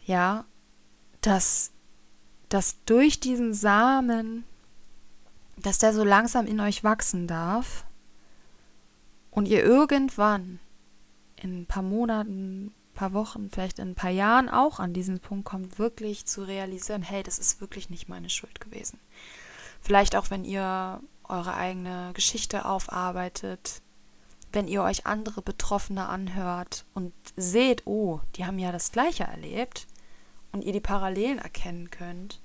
ja, 0.05 0.44
dass, 1.20 1.72
dass 2.48 2.76
durch 2.84 3.20
diesen 3.20 3.55
Samen, 3.55 4.44
dass 5.57 5.78
der 5.78 5.92
so 5.92 6.05
langsam 6.05 6.46
in 6.46 6.61
euch 6.61 6.84
wachsen 6.84 7.26
darf 7.26 7.84
und 9.30 9.46
ihr 9.46 9.62
irgendwann 9.64 10.59
in 11.36 11.62
ein 11.62 11.66
paar 11.66 11.82
Monaten, 11.82 12.66
ein 12.66 12.94
paar 12.94 13.12
Wochen, 13.12 13.50
vielleicht 13.50 13.78
in 13.78 13.90
ein 13.90 13.94
paar 13.94 14.11
Jahren 14.11 14.48
auch 14.48 14.78
an 14.78 14.92
diesen 14.92 15.20
Punkt 15.20 15.44
kommt, 15.44 15.78
wirklich 15.78 16.26
zu 16.26 16.42
realisieren, 16.42 17.03
hey, 17.03 17.22
das 17.22 17.38
ist 17.38 17.61
wirklich 17.61 17.90
nicht 17.90 18.09
meine 18.09 18.30
Schuld 18.30 18.61
gewesen. 18.61 18.98
Vielleicht 19.80 20.14
auch, 20.14 20.30
wenn 20.30 20.44
ihr 20.44 21.00
eure 21.24 21.55
eigene 21.55 22.11
Geschichte 22.14 22.64
aufarbeitet, 22.64 23.82
wenn 24.53 24.68
ihr 24.68 24.82
euch 24.82 25.07
andere 25.07 25.42
Betroffene 25.42 26.09
anhört 26.09 26.84
und 26.94 27.12
seht, 27.36 27.86
oh, 27.86 28.20
die 28.36 28.44
haben 28.44 28.59
ja 28.59 28.70
das 28.70 28.92
gleiche 28.92 29.24
erlebt, 29.24 29.86
und 30.53 30.64
ihr 30.64 30.72
die 30.72 30.80
Parallelen 30.80 31.38
erkennen 31.38 31.90
könnt. 31.90 32.40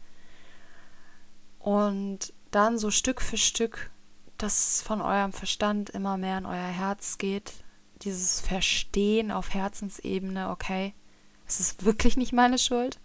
Und 1.60 2.34
dann 2.52 2.78
so 2.78 2.92
Stück 2.92 3.22
für 3.22 3.38
Stück 3.38 3.92
das 4.38 4.82
von 4.82 5.02
eurem 5.02 5.34
Verstand 5.34 5.90
immer 5.90 6.18
mehr 6.18 6.38
in 6.38 6.46
euer 6.46 6.56
Herz 6.56 7.18
geht. 7.18 7.54
Dieses 8.04 8.40
Verstehen 8.42 9.32
auf 9.32 9.54
Herzensebene, 9.54 10.50
okay, 10.50 10.94
es 11.48 11.60
ist 11.60 11.86
wirklich 11.86 12.18
nicht 12.18 12.34
meine 12.34 12.60
Schuld. 12.60 13.00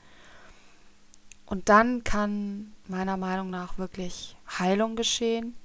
Und 1.46 1.68
dann 1.68 2.04
kann 2.04 2.72
meiner 2.86 3.16
Meinung 3.16 3.50
nach 3.50 3.78
wirklich 3.78 4.36
Heilung 4.58 4.96
geschehen. 4.96 5.56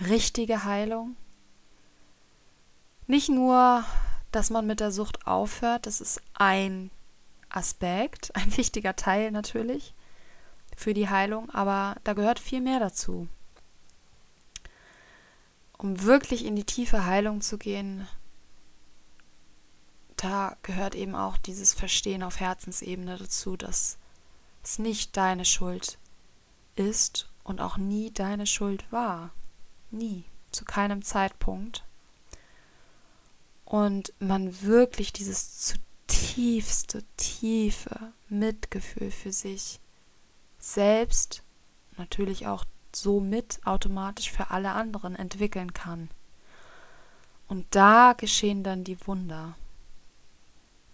Richtige 0.00 0.64
Heilung. 0.64 1.16
Nicht 3.06 3.28
nur, 3.28 3.84
dass 4.32 4.50
man 4.50 4.66
mit 4.66 4.80
der 4.80 4.92
Sucht 4.92 5.26
aufhört, 5.26 5.86
das 5.86 6.00
ist 6.00 6.20
ein 6.34 6.90
Aspekt, 7.54 8.30
ein 8.36 8.56
wichtiger 8.56 8.96
Teil 8.96 9.30
natürlich 9.30 9.94
für 10.76 10.94
die 10.94 11.08
Heilung, 11.08 11.50
aber 11.50 11.96
da 12.04 12.14
gehört 12.14 12.40
viel 12.40 12.60
mehr 12.60 12.80
dazu. 12.80 13.28
um 15.84 16.02
wirklich 16.02 16.46
in 16.46 16.56
die 16.56 16.64
tiefe 16.64 17.04
Heilung 17.04 17.42
zu 17.42 17.58
gehen, 17.58 18.08
da 20.16 20.56
gehört 20.62 20.94
eben 20.94 21.14
auch 21.14 21.36
dieses 21.36 21.74
Verstehen 21.74 22.22
auf 22.22 22.40
Herzensebene 22.40 23.18
dazu, 23.18 23.56
dass 23.56 23.98
es 24.62 24.78
nicht 24.78 25.14
deine 25.16 25.44
Schuld 25.44 25.98
ist 26.74 27.28
und 27.42 27.60
auch 27.60 27.76
nie 27.76 28.10
deine 28.10 28.46
Schuld 28.46 28.90
war. 28.90 29.30
Nie, 29.90 30.24
zu 30.52 30.64
keinem 30.64 31.02
Zeitpunkt. 31.02 31.84
Und 33.66 34.14
man 34.18 34.62
wirklich 34.62 35.12
dieses 35.12 35.74
zutiefste, 36.06 37.04
tiefe 37.16 38.12
Mitgefühl 38.28 39.10
für 39.10 39.32
sich 39.32 39.80
selbst, 40.58 41.42
natürlich 41.96 42.46
auch 42.46 42.64
somit 42.92 43.60
automatisch 43.64 44.30
für 44.30 44.50
alle 44.50 44.72
anderen 44.72 45.16
entwickeln 45.16 45.72
kann. 45.72 46.10
Und 47.48 47.66
da 47.74 48.14
geschehen 48.14 48.64
dann 48.64 48.84
die 48.84 49.06
Wunder. 49.06 49.54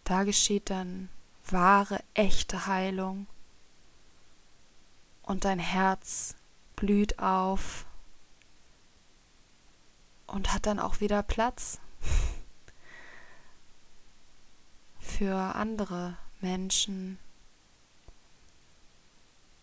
Da 0.04 0.24
geschieht 0.24 0.70
dann 0.70 1.08
wahre, 1.46 2.00
echte 2.14 2.66
Heilung. 2.66 3.26
Und 5.22 5.44
dein 5.44 5.60
Herz 5.60 6.34
blüht 6.74 7.18
auf 7.18 7.86
und 10.26 10.52
hat 10.52 10.66
dann 10.66 10.80
auch 10.80 11.00
wieder 11.00 11.22
Platz 11.22 11.78
für 15.20 15.54
andere 15.54 16.16
Menschen, 16.40 17.18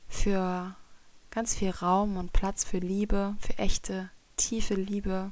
für 0.08 0.76
ganz 1.32 1.56
viel 1.56 1.72
Raum 1.72 2.18
und 2.18 2.32
Platz 2.32 2.64
für 2.64 2.78
Liebe, 2.78 3.36
für 3.40 3.58
echte, 3.58 4.12
tiefe 4.36 4.76
Liebe. 4.76 5.32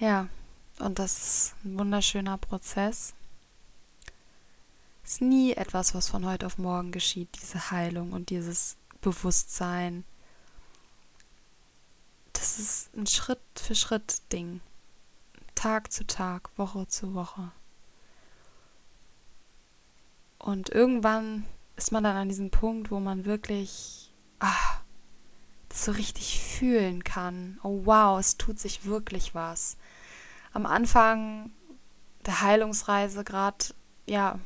Ja, 0.00 0.26
und 0.80 0.98
das 0.98 1.16
ist 1.16 1.54
ein 1.64 1.78
wunderschöner 1.78 2.36
Prozess. 2.36 3.14
Es 5.04 5.12
ist 5.12 5.20
nie 5.20 5.52
etwas, 5.52 5.94
was 5.94 6.08
von 6.08 6.26
heute 6.26 6.46
auf 6.46 6.58
morgen 6.58 6.90
geschieht, 6.90 7.28
diese 7.40 7.70
Heilung 7.70 8.10
und 8.10 8.30
dieses 8.30 8.76
Bewusstsein. 9.02 10.02
Das 12.32 12.58
ist 12.58 12.92
ein 12.96 13.06
Schritt 13.06 13.38
für 13.54 13.76
Schritt 13.76 14.20
Ding. 14.32 14.60
Tag 15.54 15.92
zu 15.92 16.06
Tag, 16.06 16.50
Woche 16.56 16.86
zu 16.88 17.14
Woche. 17.14 17.52
Und 20.38 20.68
irgendwann 20.68 21.44
ist 21.76 21.90
man 21.90 22.04
dann 22.04 22.16
an 22.16 22.28
diesem 22.28 22.50
Punkt, 22.50 22.90
wo 22.90 23.00
man 23.00 23.24
wirklich 23.24 24.12
ah, 24.40 24.80
das 25.68 25.86
so 25.86 25.92
richtig 25.92 26.40
fühlen 26.40 27.02
kann. 27.02 27.58
Oh 27.62 27.82
wow, 27.84 28.18
es 28.18 28.36
tut 28.36 28.58
sich 28.58 28.84
wirklich 28.84 29.34
was. 29.34 29.76
Am 30.52 30.66
Anfang 30.66 31.50
der 32.26 32.42
Heilungsreise, 32.42 33.24
gerade 33.24 33.66
ja, 34.06 34.38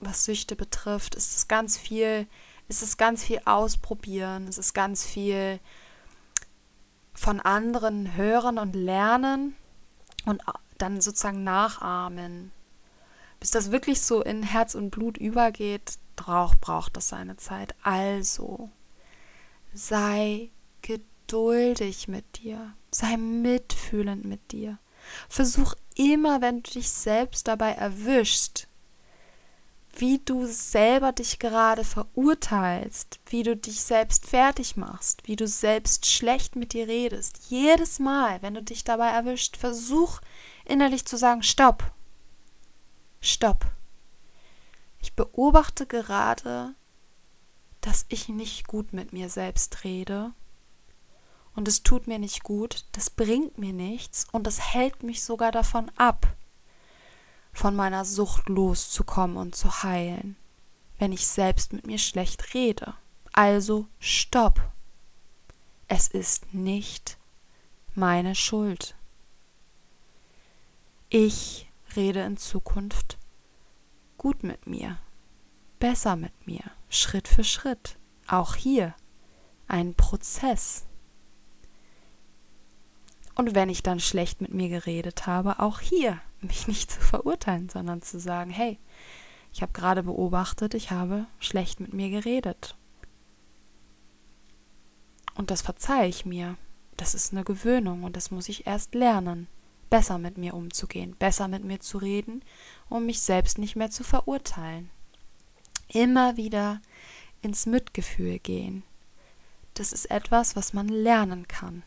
was 0.00 0.24
Süchte 0.24 0.56
betrifft, 0.56 1.14
ist 1.14 1.36
es 1.36 1.48
ganz 1.48 1.76
viel, 1.76 2.26
ist 2.68 2.82
es 2.82 2.96
ganz 2.96 3.24
viel 3.24 3.40
ausprobieren, 3.44 4.48
es 4.48 4.58
ist 4.58 4.74
ganz 4.74 5.04
viel 5.04 5.60
von 7.14 7.40
anderen 7.40 8.14
hören 8.14 8.58
und 8.58 8.74
lernen 8.74 9.56
und 10.26 10.42
dann 10.76 11.00
sozusagen 11.00 11.44
nachahmen. 11.44 12.52
Bis 13.40 13.50
das 13.50 13.70
wirklich 13.70 14.02
so 14.02 14.22
in 14.22 14.42
Herz 14.42 14.74
und 14.74 14.90
Blut 14.90 15.16
übergeht, 15.16 15.98
braucht, 16.16 16.60
braucht 16.60 16.96
das 16.96 17.08
seine 17.08 17.36
Zeit. 17.36 17.74
Also 17.82 18.70
sei 19.72 20.50
geduldig 20.82 22.08
mit 22.08 22.38
dir, 22.38 22.74
sei 22.90 23.16
mitfühlend 23.16 24.24
mit 24.24 24.52
dir. 24.52 24.78
Versuch 25.28 25.74
immer, 25.94 26.40
wenn 26.40 26.62
du 26.62 26.70
dich 26.72 26.90
selbst 26.90 27.46
dabei 27.46 27.72
erwischst, 27.72 28.65
wie 30.00 30.18
du 30.18 30.46
selber 30.46 31.12
dich 31.12 31.38
gerade 31.38 31.84
verurteilst, 31.84 33.20
wie 33.26 33.42
du 33.42 33.56
dich 33.56 33.82
selbst 33.82 34.26
fertig 34.26 34.76
machst, 34.76 35.26
wie 35.26 35.36
du 35.36 35.46
selbst 35.46 36.06
schlecht 36.06 36.56
mit 36.56 36.72
dir 36.72 36.86
redest. 36.88 37.40
Jedes 37.48 37.98
Mal, 37.98 38.42
wenn 38.42 38.54
du 38.54 38.62
dich 38.62 38.84
dabei 38.84 39.08
erwischt, 39.08 39.56
versuch 39.56 40.20
innerlich 40.64 41.06
zu 41.06 41.16
sagen, 41.16 41.42
stopp. 41.42 41.92
Stopp. 43.20 43.66
Ich 45.00 45.14
beobachte 45.14 45.86
gerade, 45.86 46.74
dass 47.80 48.06
ich 48.08 48.28
nicht 48.28 48.66
gut 48.66 48.92
mit 48.92 49.12
mir 49.12 49.28
selbst 49.28 49.84
rede. 49.84 50.32
Und 51.54 51.68
es 51.68 51.82
tut 51.82 52.06
mir 52.06 52.18
nicht 52.18 52.42
gut, 52.42 52.84
das 52.92 53.08
bringt 53.08 53.56
mir 53.56 53.72
nichts 53.72 54.26
und 54.30 54.46
das 54.46 54.74
hält 54.74 55.02
mich 55.02 55.24
sogar 55.24 55.52
davon 55.52 55.90
ab, 55.96 56.26
von 57.56 57.74
meiner 57.74 58.04
Sucht 58.04 58.50
loszukommen 58.50 59.38
und 59.38 59.56
zu 59.56 59.82
heilen, 59.82 60.36
wenn 60.98 61.10
ich 61.10 61.26
selbst 61.26 61.72
mit 61.72 61.86
mir 61.86 61.96
schlecht 61.96 62.52
rede. 62.52 62.92
Also 63.32 63.86
stopp. 63.98 64.60
Es 65.88 66.08
ist 66.08 66.52
nicht 66.52 67.16
meine 67.94 68.34
Schuld. 68.34 68.94
Ich 71.08 71.70
rede 71.96 72.20
in 72.24 72.36
Zukunft 72.36 73.16
gut 74.18 74.42
mit 74.42 74.66
mir, 74.66 74.98
besser 75.78 76.14
mit 76.16 76.46
mir, 76.46 76.62
Schritt 76.90 77.26
für 77.26 77.44
Schritt. 77.44 77.96
Auch 78.26 78.54
hier 78.54 78.94
ein 79.66 79.94
Prozess. 79.94 80.84
Und 83.34 83.54
wenn 83.54 83.70
ich 83.70 83.82
dann 83.82 84.00
schlecht 84.00 84.42
mit 84.42 84.52
mir 84.52 84.68
geredet 84.68 85.26
habe, 85.26 85.58
auch 85.60 85.80
hier 85.80 86.20
mich 86.40 86.68
nicht 86.68 86.90
zu 86.90 87.00
verurteilen, 87.00 87.68
sondern 87.68 88.02
zu 88.02 88.18
sagen, 88.18 88.50
hey, 88.50 88.78
ich 89.52 89.62
habe 89.62 89.72
gerade 89.72 90.02
beobachtet, 90.02 90.74
ich 90.74 90.90
habe 90.90 91.26
schlecht 91.38 91.80
mit 91.80 91.94
mir 91.94 92.10
geredet. 92.10 92.76
Und 95.34 95.50
das 95.50 95.62
verzeihe 95.62 96.08
ich 96.08 96.26
mir. 96.26 96.56
Das 96.96 97.14
ist 97.14 97.32
eine 97.32 97.44
Gewöhnung 97.44 98.04
und 98.04 98.16
das 98.16 98.30
muss 98.30 98.48
ich 98.48 98.66
erst 98.66 98.94
lernen, 98.94 99.48
besser 99.90 100.18
mit 100.18 100.38
mir 100.38 100.54
umzugehen, 100.54 101.14
besser 101.18 101.46
mit 101.46 101.64
mir 101.64 101.78
zu 101.78 101.98
reden, 101.98 102.42
um 102.88 103.06
mich 103.06 103.20
selbst 103.20 103.58
nicht 103.58 103.76
mehr 103.76 103.90
zu 103.90 104.02
verurteilen. 104.02 104.90
Immer 105.88 106.36
wieder 106.36 106.80
ins 107.42 107.66
Mitgefühl 107.66 108.38
gehen. 108.38 108.82
Das 109.74 109.92
ist 109.92 110.10
etwas, 110.10 110.56
was 110.56 110.72
man 110.72 110.88
lernen 110.88 111.46
kann. 111.48 111.82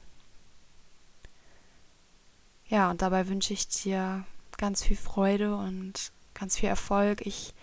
Ja, 2.67 2.91
und 2.91 3.01
dabei 3.01 3.27
wünsche 3.27 3.53
ich 3.53 3.67
dir 3.67 4.25
ganz 4.59 4.83
viel 4.83 4.97
Freude 4.97 5.55
und 5.55 6.11
ganz 6.35 6.57
viel 6.57 6.69
Erfolg. 6.69 7.25
Ich 7.25 7.55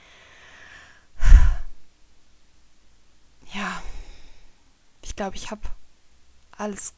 ja, 3.55 3.82
ich 5.03 5.16
glaube, 5.16 5.36
ich 5.36 5.51
habe 5.51 5.62
alles, 6.57 6.94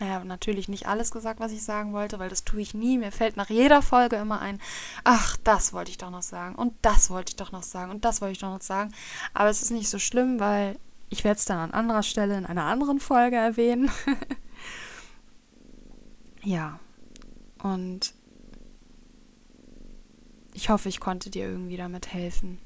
naja, 0.00 0.24
natürlich 0.24 0.68
nicht 0.68 0.86
alles 0.86 1.10
gesagt, 1.10 1.40
was 1.40 1.52
ich 1.52 1.62
sagen 1.62 1.92
wollte, 1.92 2.18
weil 2.18 2.28
das 2.28 2.44
tue 2.44 2.60
ich 2.60 2.74
nie. 2.74 2.98
Mir 2.98 3.12
fällt 3.12 3.36
nach 3.36 3.50
jeder 3.50 3.82
Folge 3.82 4.16
immer 4.16 4.40
ein, 4.40 4.60
ach, 5.04 5.36
das 5.44 5.72
wollte 5.72 5.90
ich 5.90 5.98
doch 5.98 6.10
noch 6.10 6.22
sagen 6.22 6.54
und 6.54 6.74
das 6.82 7.10
wollte 7.10 7.30
ich 7.30 7.36
doch 7.36 7.52
noch 7.52 7.62
sagen 7.62 7.90
und 7.90 8.04
das 8.04 8.20
wollte 8.20 8.32
ich 8.32 8.40
doch 8.40 8.52
noch 8.52 8.62
sagen. 8.62 8.92
Aber 9.32 9.48
es 9.48 9.62
ist 9.62 9.70
nicht 9.70 9.88
so 9.88 9.98
schlimm, 9.98 10.40
weil 10.40 10.78
ich 11.08 11.24
werde 11.24 11.38
es 11.38 11.44
dann 11.44 11.58
an 11.58 11.72
anderer 11.72 12.02
Stelle 12.02 12.36
in 12.36 12.46
einer 12.46 12.64
anderen 12.64 13.00
Folge 13.00 13.36
erwähnen. 13.36 13.90
ja, 16.42 16.78
und 17.62 18.12
ich 20.58 20.70
hoffe, 20.70 20.88
ich 20.88 20.98
konnte 20.98 21.30
dir 21.30 21.48
irgendwie 21.48 21.76
damit 21.76 22.12
helfen. 22.12 22.58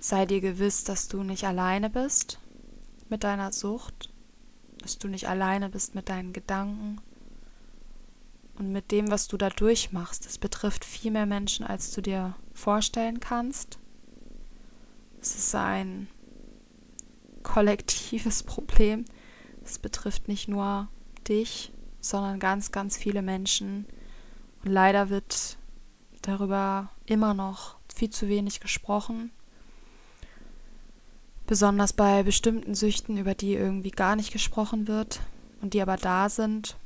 Sei 0.00 0.26
dir 0.26 0.40
gewiss, 0.40 0.82
dass 0.82 1.06
du 1.06 1.22
nicht 1.22 1.44
alleine 1.44 1.90
bist 1.90 2.40
mit 3.08 3.22
deiner 3.22 3.52
Sucht, 3.52 4.12
dass 4.78 4.98
du 4.98 5.06
nicht 5.06 5.28
alleine 5.28 5.68
bist 5.68 5.94
mit 5.94 6.08
deinen 6.08 6.32
Gedanken 6.32 7.00
und 8.58 8.72
mit 8.72 8.90
dem, 8.90 9.08
was 9.08 9.28
du 9.28 9.36
da 9.36 9.48
durchmachst. 9.48 10.26
Es 10.26 10.38
betrifft 10.38 10.84
viel 10.84 11.12
mehr 11.12 11.26
Menschen, 11.26 11.64
als 11.64 11.92
du 11.92 12.00
dir 12.00 12.34
vorstellen 12.52 13.20
kannst. 13.20 13.78
Es 15.20 15.36
ist 15.36 15.54
ein 15.54 16.08
kollektives 17.44 18.42
Problem. 18.42 19.04
Es 19.62 19.78
betrifft 19.78 20.26
nicht 20.26 20.48
nur 20.48 20.88
dich, 21.28 21.72
sondern 22.00 22.40
ganz, 22.40 22.72
ganz 22.72 22.96
viele 22.96 23.22
Menschen, 23.22 23.86
leider 24.68 25.10
wird 25.10 25.58
darüber 26.22 26.90
immer 27.06 27.34
noch 27.34 27.76
viel 27.94 28.10
zu 28.10 28.28
wenig 28.28 28.60
gesprochen. 28.60 29.30
Besonders 31.46 31.92
bei 31.92 32.22
bestimmten 32.22 32.74
Süchten, 32.74 33.16
über 33.18 33.34
die 33.34 33.54
irgendwie 33.54 33.90
gar 33.92 34.16
nicht 34.16 34.32
gesprochen 34.32 34.88
wird 34.88 35.20
und 35.62 35.74
die 35.74 35.82
aber 35.82 35.96
da 35.96 36.28
sind. 36.28 36.76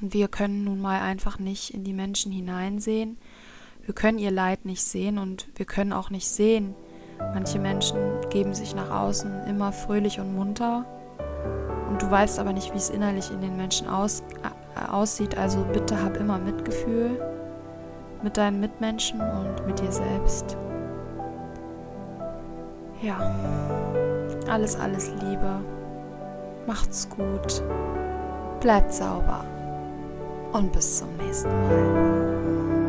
Und 0.00 0.14
wir 0.14 0.28
können 0.28 0.64
nun 0.64 0.80
mal 0.80 1.00
einfach 1.00 1.38
nicht 1.38 1.74
in 1.74 1.84
die 1.84 1.92
Menschen 1.92 2.32
hineinsehen. 2.32 3.18
Wir 3.84 3.94
können 3.94 4.18
ihr 4.18 4.30
Leid 4.30 4.64
nicht 4.64 4.82
sehen 4.82 5.18
und 5.18 5.46
wir 5.56 5.66
können 5.66 5.92
auch 5.92 6.10
nicht 6.10 6.28
sehen, 6.28 6.74
Manche 7.18 7.58
Menschen 7.58 7.98
geben 8.30 8.54
sich 8.54 8.74
nach 8.74 8.90
außen 8.90 9.44
immer 9.46 9.72
fröhlich 9.72 10.20
und 10.20 10.34
munter 10.34 10.84
und 11.88 12.00
du 12.00 12.10
weißt 12.10 12.38
aber 12.38 12.52
nicht, 12.52 12.72
wie 12.72 12.78
es 12.78 12.90
innerlich 12.90 13.30
in 13.30 13.40
den 13.40 13.56
Menschen 13.56 13.88
aus, 13.88 14.20
äh, 14.42 14.50
aussieht. 14.90 15.36
Also 15.36 15.64
bitte 15.72 16.02
hab 16.02 16.16
immer 16.16 16.38
Mitgefühl 16.38 17.20
mit 18.22 18.36
deinen 18.36 18.60
Mitmenschen 18.60 19.20
und 19.20 19.66
mit 19.66 19.78
dir 19.80 19.92
selbst. 19.92 20.56
Ja, 23.00 23.34
alles, 24.50 24.78
alles 24.78 25.12
Liebe. 25.22 25.60
Macht's 26.66 27.08
gut. 27.08 27.62
Bleibt 28.60 28.92
sauber. 28.92 29.44
Und 30.52 30.72
bis 30.72 30.98
zum 30.98 31.08
nächsten 31.16 31.48
Mal. 31.48 32.87